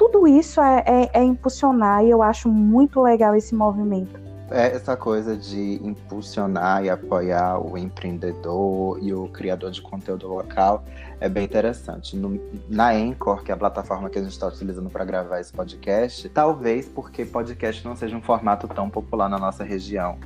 [0.01, 4.30] tudo isso é, é, é impulsionar e eu acho muito legal esse movimento.
[4.51, 10.85] É essa coisa de impulsionar e apoiar o empreendedor e o criador de conteúdo local
[11.21, 12.17] é bem interessante.
[12.17, 15.53] No, na Anchor, que é a plataforma que a gente está utilizando para gravar esse
[15.53, 20.19] podcast, talvez porque podcast não seja um formato tão popular na nossa região,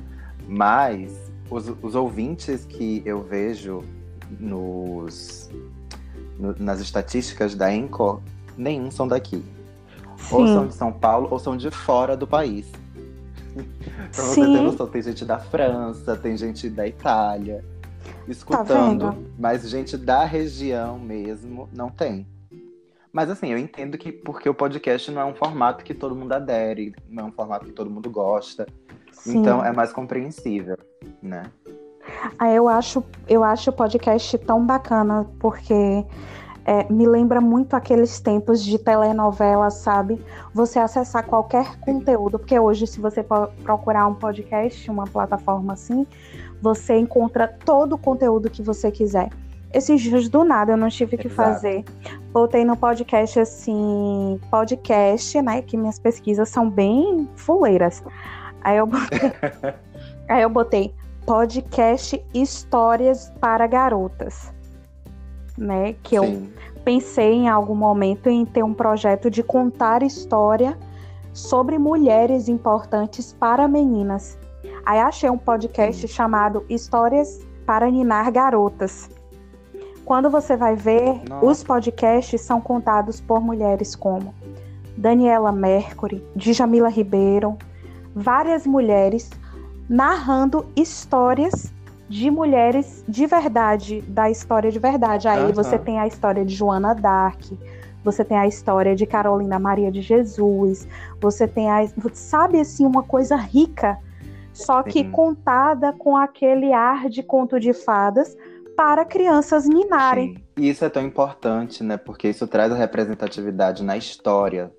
[0.47, 3.83] mas os, os ouvintes que eu vejo
[4.39, 5.51] nos,
[6.39, 8.21] no, nas estatísticas da Anchor,
[8.57, 9.45] nenhum são daqui.
[10.17, 10.35] Sim.
[10.35, 12.71] Ou são de São Paulo ou são de fora do país.
[13.63, 14.53] Pra você Sim.
[14.53, 17.63] ter noção, tem gente da França, tem gente da Itália
[18.27, 22.27] escutando, tá mas gente da região mesmo não tem.
[23.11, 26.33] Mas assim, eu entendo que porque o podcast não é um formato que todo mundo
[26.33, 28.65] adere, não é um formato que todo mundo gosta.
[29.11, 29.37] Sim.
[29.37, 30.77] Então é mais compreensível,
[31.21, 31.43] né?
[32.37, 36.05] Ah, eu acho, eu acho o podcast tão bacana, porque
[36.65, 40.19] é, me lembra muito aqueles tempos de telenovela, sabe?
[40.51, 43.23] Você acessar qualquer conteúdo, porque hoje, se você
[43.63, 46.07] procurar um podcast, uma plataforma assim,
[46.59, 49.29] você encontra todo o conteúdo que você quiser.
[49.71, 51.83] Esses dias do nada eu não tive que fazer.
[52.31, 55.61] Botei no podcast assim, podcast, né?
[55.61, 58.01] Que minhas pesquisas são bem fuleiras.
[58.61, 59.19] Aí eu botei,
[60.27, 60.95] aí eu botei
[61.27, 64.54] podcast histórias para garotas
[65.57, 65.95] né?
[66.03, 66.25] Que Sim.
[66.25, 70.77] eu pensei em algum momento em ter um projeto de contar história
[71.33, 74.37] sobre mulheres importantes para meninas.
[74.85, 79.09] Aí achei um podcast chamado Histórias para Ninar Garotas.
[80.05, 81.45] Quando você vai ver, Nossa.
[81.45, 84.33] os podcasts são contados por mulheres como
[84.95, 87.57] Daniela Mercury, Djamila Ribeiro,
[88.13, 89.29] várias mulheres
[89.89, 91.73] narrando histórias
[92.07, 95.27] de mulheres de verdade, da história de verdade.
[95.27, 95.53] Aí uhum.
[95.53, 97.41] você tem a história de Joana Dark,
[98.03, 100.87] você tem a história de Carolina Maria de Jesus,
[101.19, 101.87] você tem a.
[102.13, 103.97] Sabe assim, uma coisa rica,
[104.53, 105.11] só que Sim.
[105.11, 108.37] contada com aquele ar de conto de fadas
[108.77, 110.35] para crianças ninarem.
[110.35, 110.43] Sim.
[110.57, 111.97] E isso é tão importante, né?
[111.97, 114.71] Porque isso traz a representatividade na história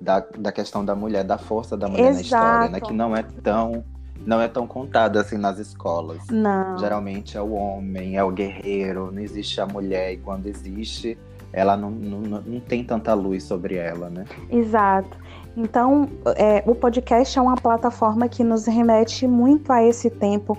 [0.00, 2.14] da, da questão da mulher, da força da mulher Exato.
[2.14, 2.80] na história, né?
[2.80, 3.84] Que não é tão
[4.26, 6.22] não é tão contada assim nas escolas.
[6.30, 6.78] Não.
[6.78, 11.18] Geralmente é o homem, é o guerreiro, não existe a mulher, e quando existe,
[11.52, 14.24] ela não, não, não tem tanta luz sobre ela, né?
[14.50, 15.16] Exato.
[15.56, 20.56] Então, é, o podcast é uma plataforma que nos remete muito a esse tempo.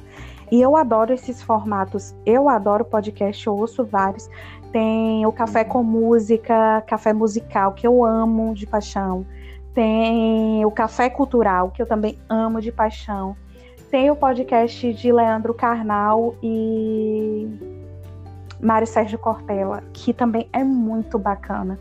[0.51, 2.13] E eu adoro esses formatos.
[2.25, 4.29] Eu adoro podcast, eu ouço vários.
[4.71, 9.25] Tem o Café com Música, Café Musical, que eu amo de paixão.
[9.73, 13.35] Tem o Café Cultural, que eu também amo de paixão.
[13.91, 17.45] Tem o podcast de Leandro Carnal e
[18.61, 21.77] Mário Sérgio Cortella, que também é muito bacana.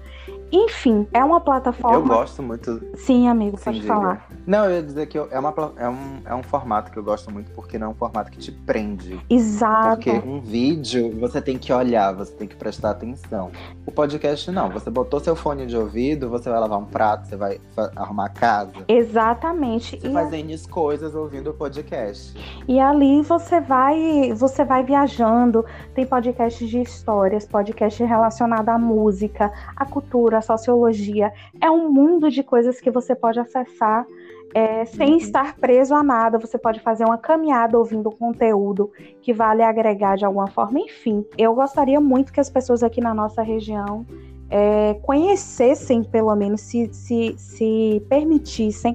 [0.53, 1.97] Enfim, é uma plataforma.
[1.97, 2.83] Eu gosto muito.
[2.97, 3.95] Sim, amigo, Sim, pode diga.
[3.95, 4.29] falar.
[4.47, 7.31] Não, eu ia dizer que é, uma, é, um, é um formato que eu gosto
[7.31, 9.21] muito porque não é um formato que te prende.
[9.29, 9.97] Exato.
[9.97, 13.51] Porque um vídeo você tem que olhar, você tem que prestar atenção.
[13.87, 14.71] O podcast não.
[14.71, 17.61] Você botou seu fone de ouvido, você vai lavar um prato, você vai
[17.95, 18.73] arrumar a casa.
[18.89, 20.01] Exatamente.
[20.01, 22.35] Você e faz N coisas ouvindo o podcast.
[22.67, 25.65] E ali você vai, você vai viajando.
[25.95, 31.33] Tem podcasts de histórias, podcast relacionado à música, à cultura sociologia.
[31.61, 34.07] É um mundo de coisas que você pode acessar
[34.55, 36.39] é, sem estar preso a nada.
[36.39, 40.81] Você pode fazer uma caminhada ouvindo conteúdo que vale agregar de alguma forma.
[40.81, 44.05] Enfim, eu gostaria muito que as pessoas aqui na nossa região
[44.49, 48.95] é, conhecessem, pelo menos, se, se, se permitissem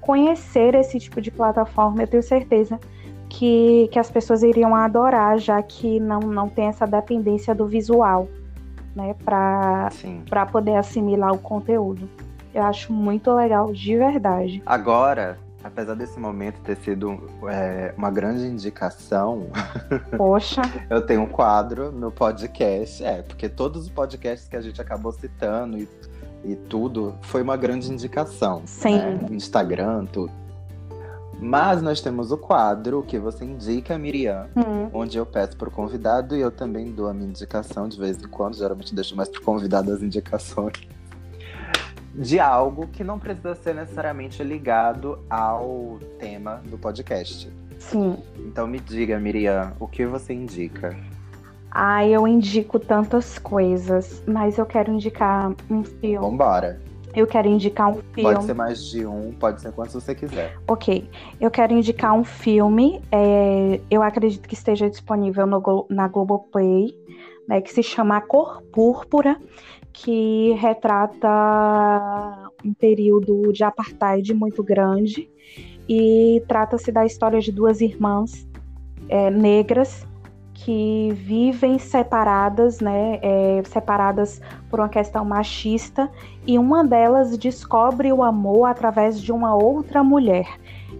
[0.00, 2.02] conhecer esse tipo de plataforma.
[2.02, 2.78] Eu tenho certeza
[3.28, 8.28] que, que as pessoas iriam adorar, já que não, não tem essa dependência do visual
[8.94, 12.08] né, para poder assimilar o conteúdo.
[12.54, 14.62] Eu acho muito legal, de verdade.
[14.64, 19.48] Agora, apesar desse momento ter sido é, uma grande indicação,
[20.16, 23.02] Poxa, eu tenho um quadro no podcast.
[23.02, 25.88] É, porque todos os podcasts que a gente acabou citando e,
[26.44, 28.62] e tudo foi uma grande indicação.
[28.66, 28.98] Sim.
[28.98, 29.26] né?
[29.30, 30.43] Instagram, tudo.
[31.40, 36.36] Mas nós temos o quadro que você indica, Miriam, hum, onde eu peço pro convidado
[36.36, 38.56] e eu também dou a minha indicação de vez em quando.
[38.56, 40.72] Geralmente deixo mais pro convidado as indicações.
[42.14, 47.50] De algo que não precisa ser necessariamente ligado ao tema do podcast.
[47.78, 48.16] sim.
[48.38, 50.96] Então me diga, Miriam, o que você indica?
[51.70, 56.18] Ah, eu indico tantas coisas, mas eu quero indicar um filme.
[56.18, 56.80] Vambora.
[57.14, 58.22] Eu quero indicar um filme.
[58.22, 60.56] Pode ser mais de um, pode ser quantos você quiser.
[60.68, 61.08] Ok,
[61.40, 63.00] eu quero indicar um filme.
[63.12, 66.96] é, eu acredito que esteja disponível no, na Globoplay,
[67.48, 69.40] né, que se chama Cor Púrpura,
[69.92, 71.28] que retrata
[72.64, 75.30] um período de apartheid muito grande
[75.88, 78.48] e trata-se da história de duas irmãs
[79.08, 80.06] é, negras
[80.64, 86.10] que vivem separadas, né, é, separadas por uma questão machista
[86.46, 90.46] e uma delas descobre o amor através de uma outra mulher.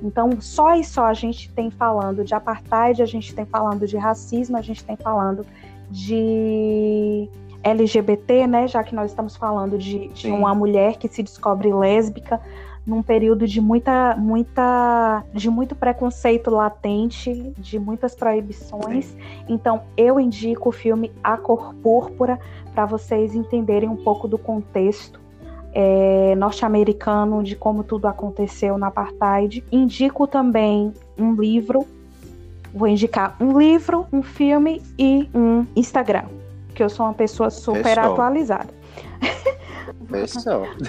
[0.02, 3.96] Então, só e só a gente tem falando de apartheid, a gente tem falando de
[3.96, 5.46] racismo, a gente tem falando
[5.90, 7.26] de
[7.62, 8.68] LGBT, né?
[8.68, 12.38] Já que nós estamos falando de, de uma mulher que se descobre lésbica
[12.86, 19.16] num período de muita, muita, de muito preconceito latente, de muitas proibições.
[19.48, 22.38] Então, eu indico o filme A Cor Púrpura
[22.74, 25.20] para vocês entenderem um pouco do contexto
[25.72, 29.64] é, norte-americano de como tudo aconteceu na apartheid.
[29.72, 31.86] Indico também um livro.
[32.72, 36.24] Vou indicar um livro, um filme e um Instagram,
[36.74, 38.12] que eu sou uma pessoa super Fechou.
[38.12, 38.74] atualizada.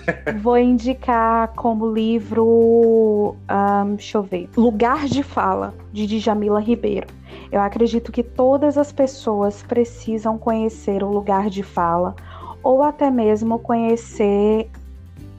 [0.41, 7.07] Vou indicar como livro, ahn, deixa eu ver, Lugar de Fala, de Djamila Ribeiro.
[7.51, 12.15] Eu acredito que todas as pessoas precisam conhecer o lugar de fala,
[12.63, 14.69] ou até mesmo conhecer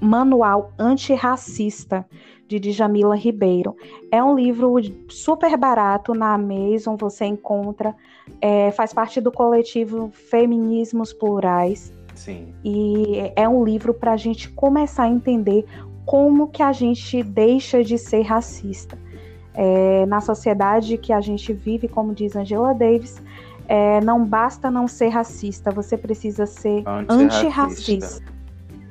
[0.01, 2.07] Manual Antirracista,
[2.49, 3.77] de Djamila Ribeiro.
[4.11, 4.77] É um livro
[5.09, 7.95] super barato na Amazon, você encontra,
[8.41, 11.93] é, faz parte do coletivo Feminismos Plurais.
[12.17, 12.55] Sim.
[12.65, 15.65] E é um livro para a gente começar a entender
[16.05, 18.99] como que a gente deixa de ser racista.
[19.55, 23.23] É, na sociedade que a gente vive, como diz Angela Davis,
[23.69, 27.13] é, não basta não ser racista, você precisa ser Antirracista.
[27.13, 28.33] antirracista.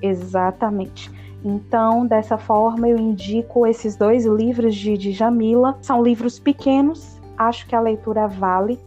[0.02, 1.12] Exatamente.
[1.44, 5.78] Então, dessa forma, eu indico esses dois livros de Djamila.
[5.82, 8.80] São livros pequenos, acho que a leitura vale.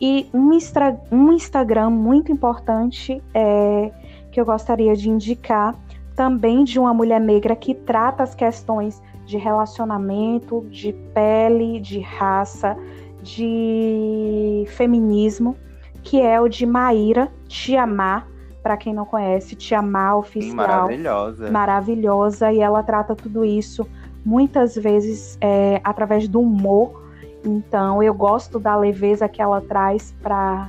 [0.00, 3.90] E um, instra- um Instagram muito importante é,
[4.30, 5.74] que eu gostaria de indicar,
[6.14, 12.76] também de uma mulher negra que trata as questões de relacionamento, de pele, de raça,
[13.22, 15.56] de feminismo,
[16.02, 18.24] que é o de Maíra Tiamá.
[18.62, 21.50] Para quem não conhece, Tiamá Sim, Oficial maravilhosa.
[21.50, 23.86] maravilhosa e ela trata tudo isso
[24.24, 27.07] muitas vezes é, através do humor.
[27.48, 30.68] Então eu gosto da leveza que ela traz para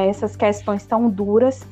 [0.00, 1.64] essas questões tão duras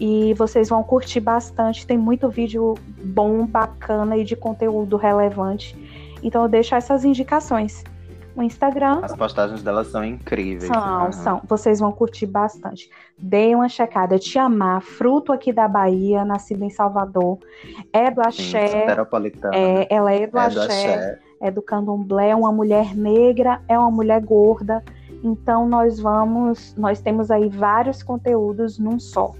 [0.00, 1.86] e vocês vão curtir bastante.
[1.86, 5.76] Tem muito vídeo bom, bacana e de conteúdo relevante.
[6.22, 7.84] Então eu deixo essas indicações.
[8.36, 10.64] O Instagram As postagens delas são incríveis.
[10.66, 11.42] são, são.
[11.46, 12.90] Vocês vão curtir bastante.
[13.16, 14.18] Deem uma checada.
[14.18, 17.38] Te amar, fruto aqui da Bahia, nascido em Salvador.
[17.92, 18.80] É do Sim, axé.
[18.80, 19.54] soteropolitana.
[19.54, 21.18] É, ela é do É do axé, axé.
[21.44, 24.82] É do candomblé, é uma mulher negra, é uma mulher gorda.
[25.22, 29.32] Então nós vamos, nós temos aí vários conteúdos num só.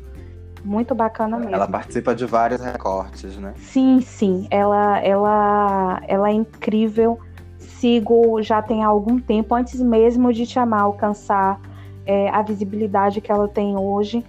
[0.63, 1.55] Muito bacana mesmo.
[1.55, 3.55] Ela participa de vários recortes, né?
[3.57, 7.19] Sim, sim, ela, ela, ela é incrível.
[7.59, 11.59] Sigo já tem algum tempo, antes mesmo de te amar alcançar
[12.05, 14.23] é, a visibilidade que ela tem hoje.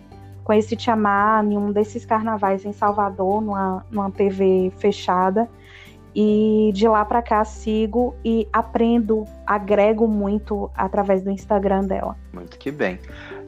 [0.46, 5.50] Conheci te amar em um desses carnavais em Salvador, numa, numa TV fechada.
[6.16, 12.16] E de lá para cá sigo e aprendo, agrego muito através do Instagram dela.
[12.32, 13.00] Muito que bem.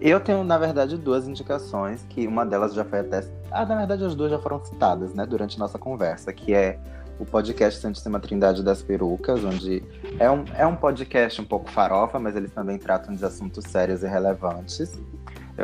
[0.01, 3.23] Eu tenho, na verdade, duas indicações, que uma delas já foi até.
[3.49, 6.77] Ah, na verdade, as duas já foram citadas, né, durante nossa conversa, que é
[7.19, 9.83] o podcast Santíssima Trindade das Perucas, onde
[10.19, 14.03] é um, é um podcast um pouco farofa, mas eles também tratam de assuntos sérios
[14.03, 14.99] e relevantes.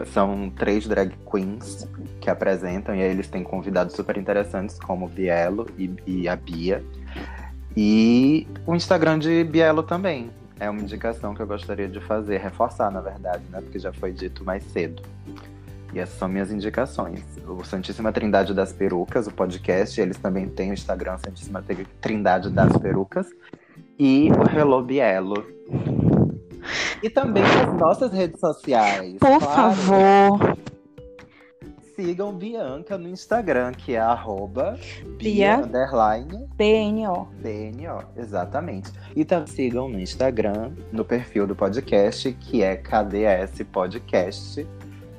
[0.08, 1.88] São três drag queens
[2.20, 6.84] que apresentam, e aí eles têm convidados super interessantes, como Bielo e, e a Bia.
[7.76, 10.30] E o Instagram de Bielo também.
[10.60, 13.60] É uma indicação que eu gostaria de fazer, reforçar, na verdade, né?
[13.60, 15.02] Porque já foi dito mais cedo.
[15.94, 17.22] E essas são minhas indicações.
[17.48, 21.64] O Santíssima Trindade das Perucas, o podcast, eles também têm o Instagram Santíssima
[22.02, 23.28] Trindade das Perucas.
[24.00, 25.46] E o Hello Bielo.
[27.02, 29.18] E também as nossas redes sociais.
[29.20, 29.74] Por claro.
[29.74, 30.58] favor.
[31.96, 34.80] Sigam Bianca no Instagram, que é arroba
[35.18, 37.28] Bia, underline BNO.
[37.40, 38.92] BNO, exatamente.
[39.16, 44.68] E também sigam no Instagram, no perfil do podcast, que é KDS Podcast.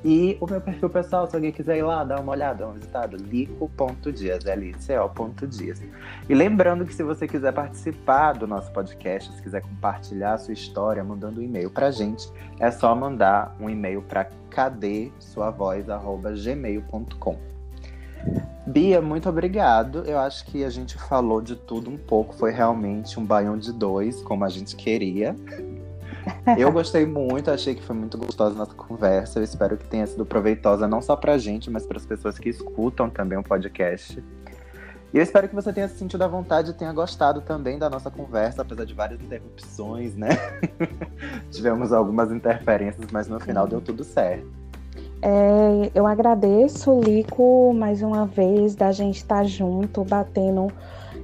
[0.07, 3.17] E o meu perfil pessoal, se alguém quiser ir lá, dar uma olhada, uma visitada,
[3.17, 5.81] lico.dias, L-I-C-O.dias.
[6.29, 10.53] E lembrando que se você quiser participar do nosso podcast, se quiser compartilhar a sua
[10.53, 17.39] história, mandando um e-mail pra gente, é só mandar um e-mail para cadêsuavoz.gmail.com.
[18.67, 20.03] Bia, muito obrigado.
[20.05, 22.35] Eu acho que a gente falou de tudo um pouco.
[22.35, 25.35] Foi realmente um baião de dois, como a gente queria.
[26.57, 29.39] Eu gostei muito, achei que foi muito gostosa a nossa conversa.
[29.39, 32.49] Eu espero que tenha sido proveitosa não só pra gente, mas para as pessoas que
[32.49, 34.23] escutam também o podcast.
[35.13, 37.89] E eu espero que você tenha se sentido à vontade e tenha gostado também da
[37.89, 40.29] nossa conversa, apesar de várias interrupções, né?
[41.51, 44.45] Tivemos algumas interferências, mas no final deu tudo certo.
[45.21, 50.67] É, eu agradeço, Lico, mais uma vez, da gente estar junto, batendo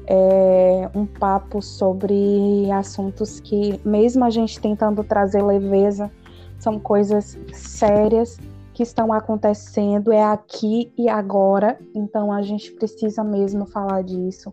[0.08, 6.12] é, um papo sobre assuntos que, mesmo a gente tentando trazer leveza,
[6.60, 8.38] são coisas sérias
[8.74, 14.52] que estão acontecendo, é aqui e agora, então a gente precisa mesmo falar disso.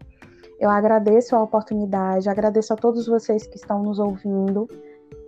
[0.59, 4.69] Eu agradeço a oportunidade, agradeço a todos vocês que estão nos ouvindo.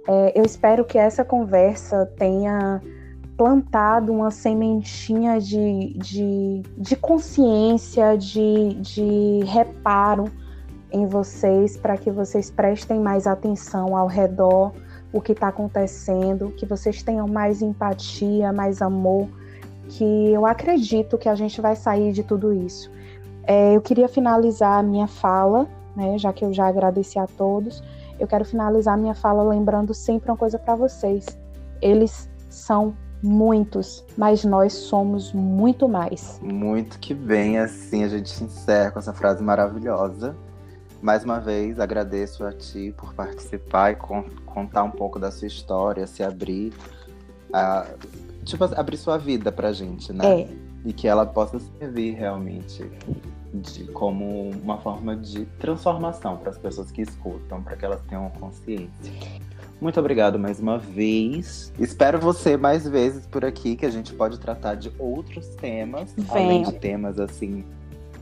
[0.09, 2.83] É, eu espero que essa conversa tenha
[3.41, 10.25] plantado uma sementinha de, de, de consciência, de, de reparo
[10.93, 14.75] em vocês, para que vocês prestem mais atenção ao redor,
[15.11, 19.27] o que está acontecendo, que vocês tenham mais empatia, mais amor,
[19.89, 22.93] que eu acredito que a gente vai sair de tudo isso.
[23.45, 27.83] É, eu queria finalizar a minha fala, né, já que eu já agradeci a todos,
[28.19, 31.25] eu quero finalizar minha fala lembrando sempre uma coisa para vocês.
[31.81, 36.39] Eles são muitos, mas nós somos muito mais.
[36.43, 40.37] Muito que bem, assim a gente encerra com essa frase maravilhosa.
[41.03, 45.47] Mais uma vez, agradeço a ti por participar e con contar um pouco da sua
[45.47, 46.73] história, se abrir,
[47.53, 47.87] a,
[48.45, 50.43] tipo, abrir sua vida pra gente, né?
[50.43, 50.49] É.
[50.85, 52.85] E que ela possa servir realmente
[53.53, 58.29] de, como uma forma de transformação para as pessoas que escutam, para que elas tenham
[58.31, 59.13] consciência.
[59.81, 61.73] Muito obrigado mais uma vez.
[61.79, 66.29] Espero você mais vezes por aqui, que a gente pode tratar de outros temas, Venho.
[66.31, 67.65] além de temas assim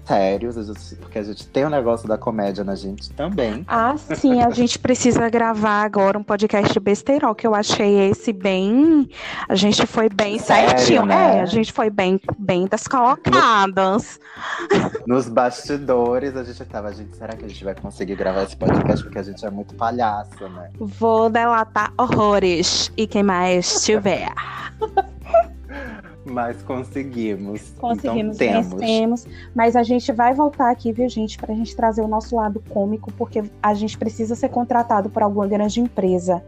[0.08, 3.62] sérios, porque a gente tem o um negócio da comédia na gente também.
[3.68, 9.08] Ah, sim, a gente precisa gravar agora um podcast besteirol, que eu achei esse bem.
[9.46, 11.04] A gente foi bem Sério, certinho.
[11.04, 11.38] Né?
[11.38, 14.18] É, a gente foi bem, bem das colocadas.
[15.06, 19.04] Nos bastidores, a gente tava, gente, será que a gente vai conseguir gravar esse podcast?
[19.04, 20.70] Porque a gente é muito palhaça, né?
[20.78, 22.90] Vou delatar horrores.
[22.96, 24.32] E quem mais tiver.
[26.28, 27.72] Mas conseguimos.
[27.78, 29.26] Conseguimos, então, vencemos.
[29.54, 33.12] Mas a gente vai voltar aqui, viu, gente, pra gente trazer o nosso lado cômico,
[33.12, 36.42] porque a gente precisa ser contratado por alguma grande empresa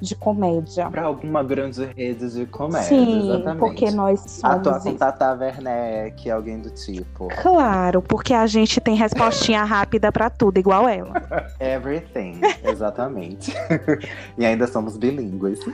[0.00, 0.90] de comédia.
[0.90, 3.58] Para alguma grande rede de comédia, Sim, exatamente.
[3.58, 4.56] porque nós somos...
[4.58, 7.28] Atuar com Tata Werneck, alguém do tipo.
[7.40, 11.14] Claro, porque a gente tem respostinha rápida para tudo, igual ela.
[11.60, 13.52] Everything, exatamente.
[14.36, 15.60] e ainda somos bilíngues.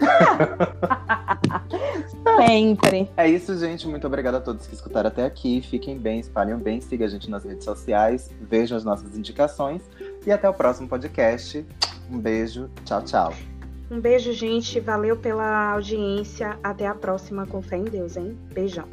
[2.37, 3.11] Sempre.
[3.17, 3.87] É isso, gente.
[3.89, 5.61] Muito obrigada a todos que escutaram até aqui.
[5.63, 9.83] Fiquem bem, espalhem bem, siga a gente nas redes sociais, vejam as nossas indicações
[10.27, 11.65] e até o próximo podcast.
[12.11, 13.52] Um beijo, tchau, tchau.
[13.93, 14.81] Um beijo, gente.
[14.81, 16.59] Valeu pela audiência.
[16.65, 17.47] Até a próxima.
[17.47, 18.39] Com fé em Deus, hein?
[18.51, 18.89] Beijão.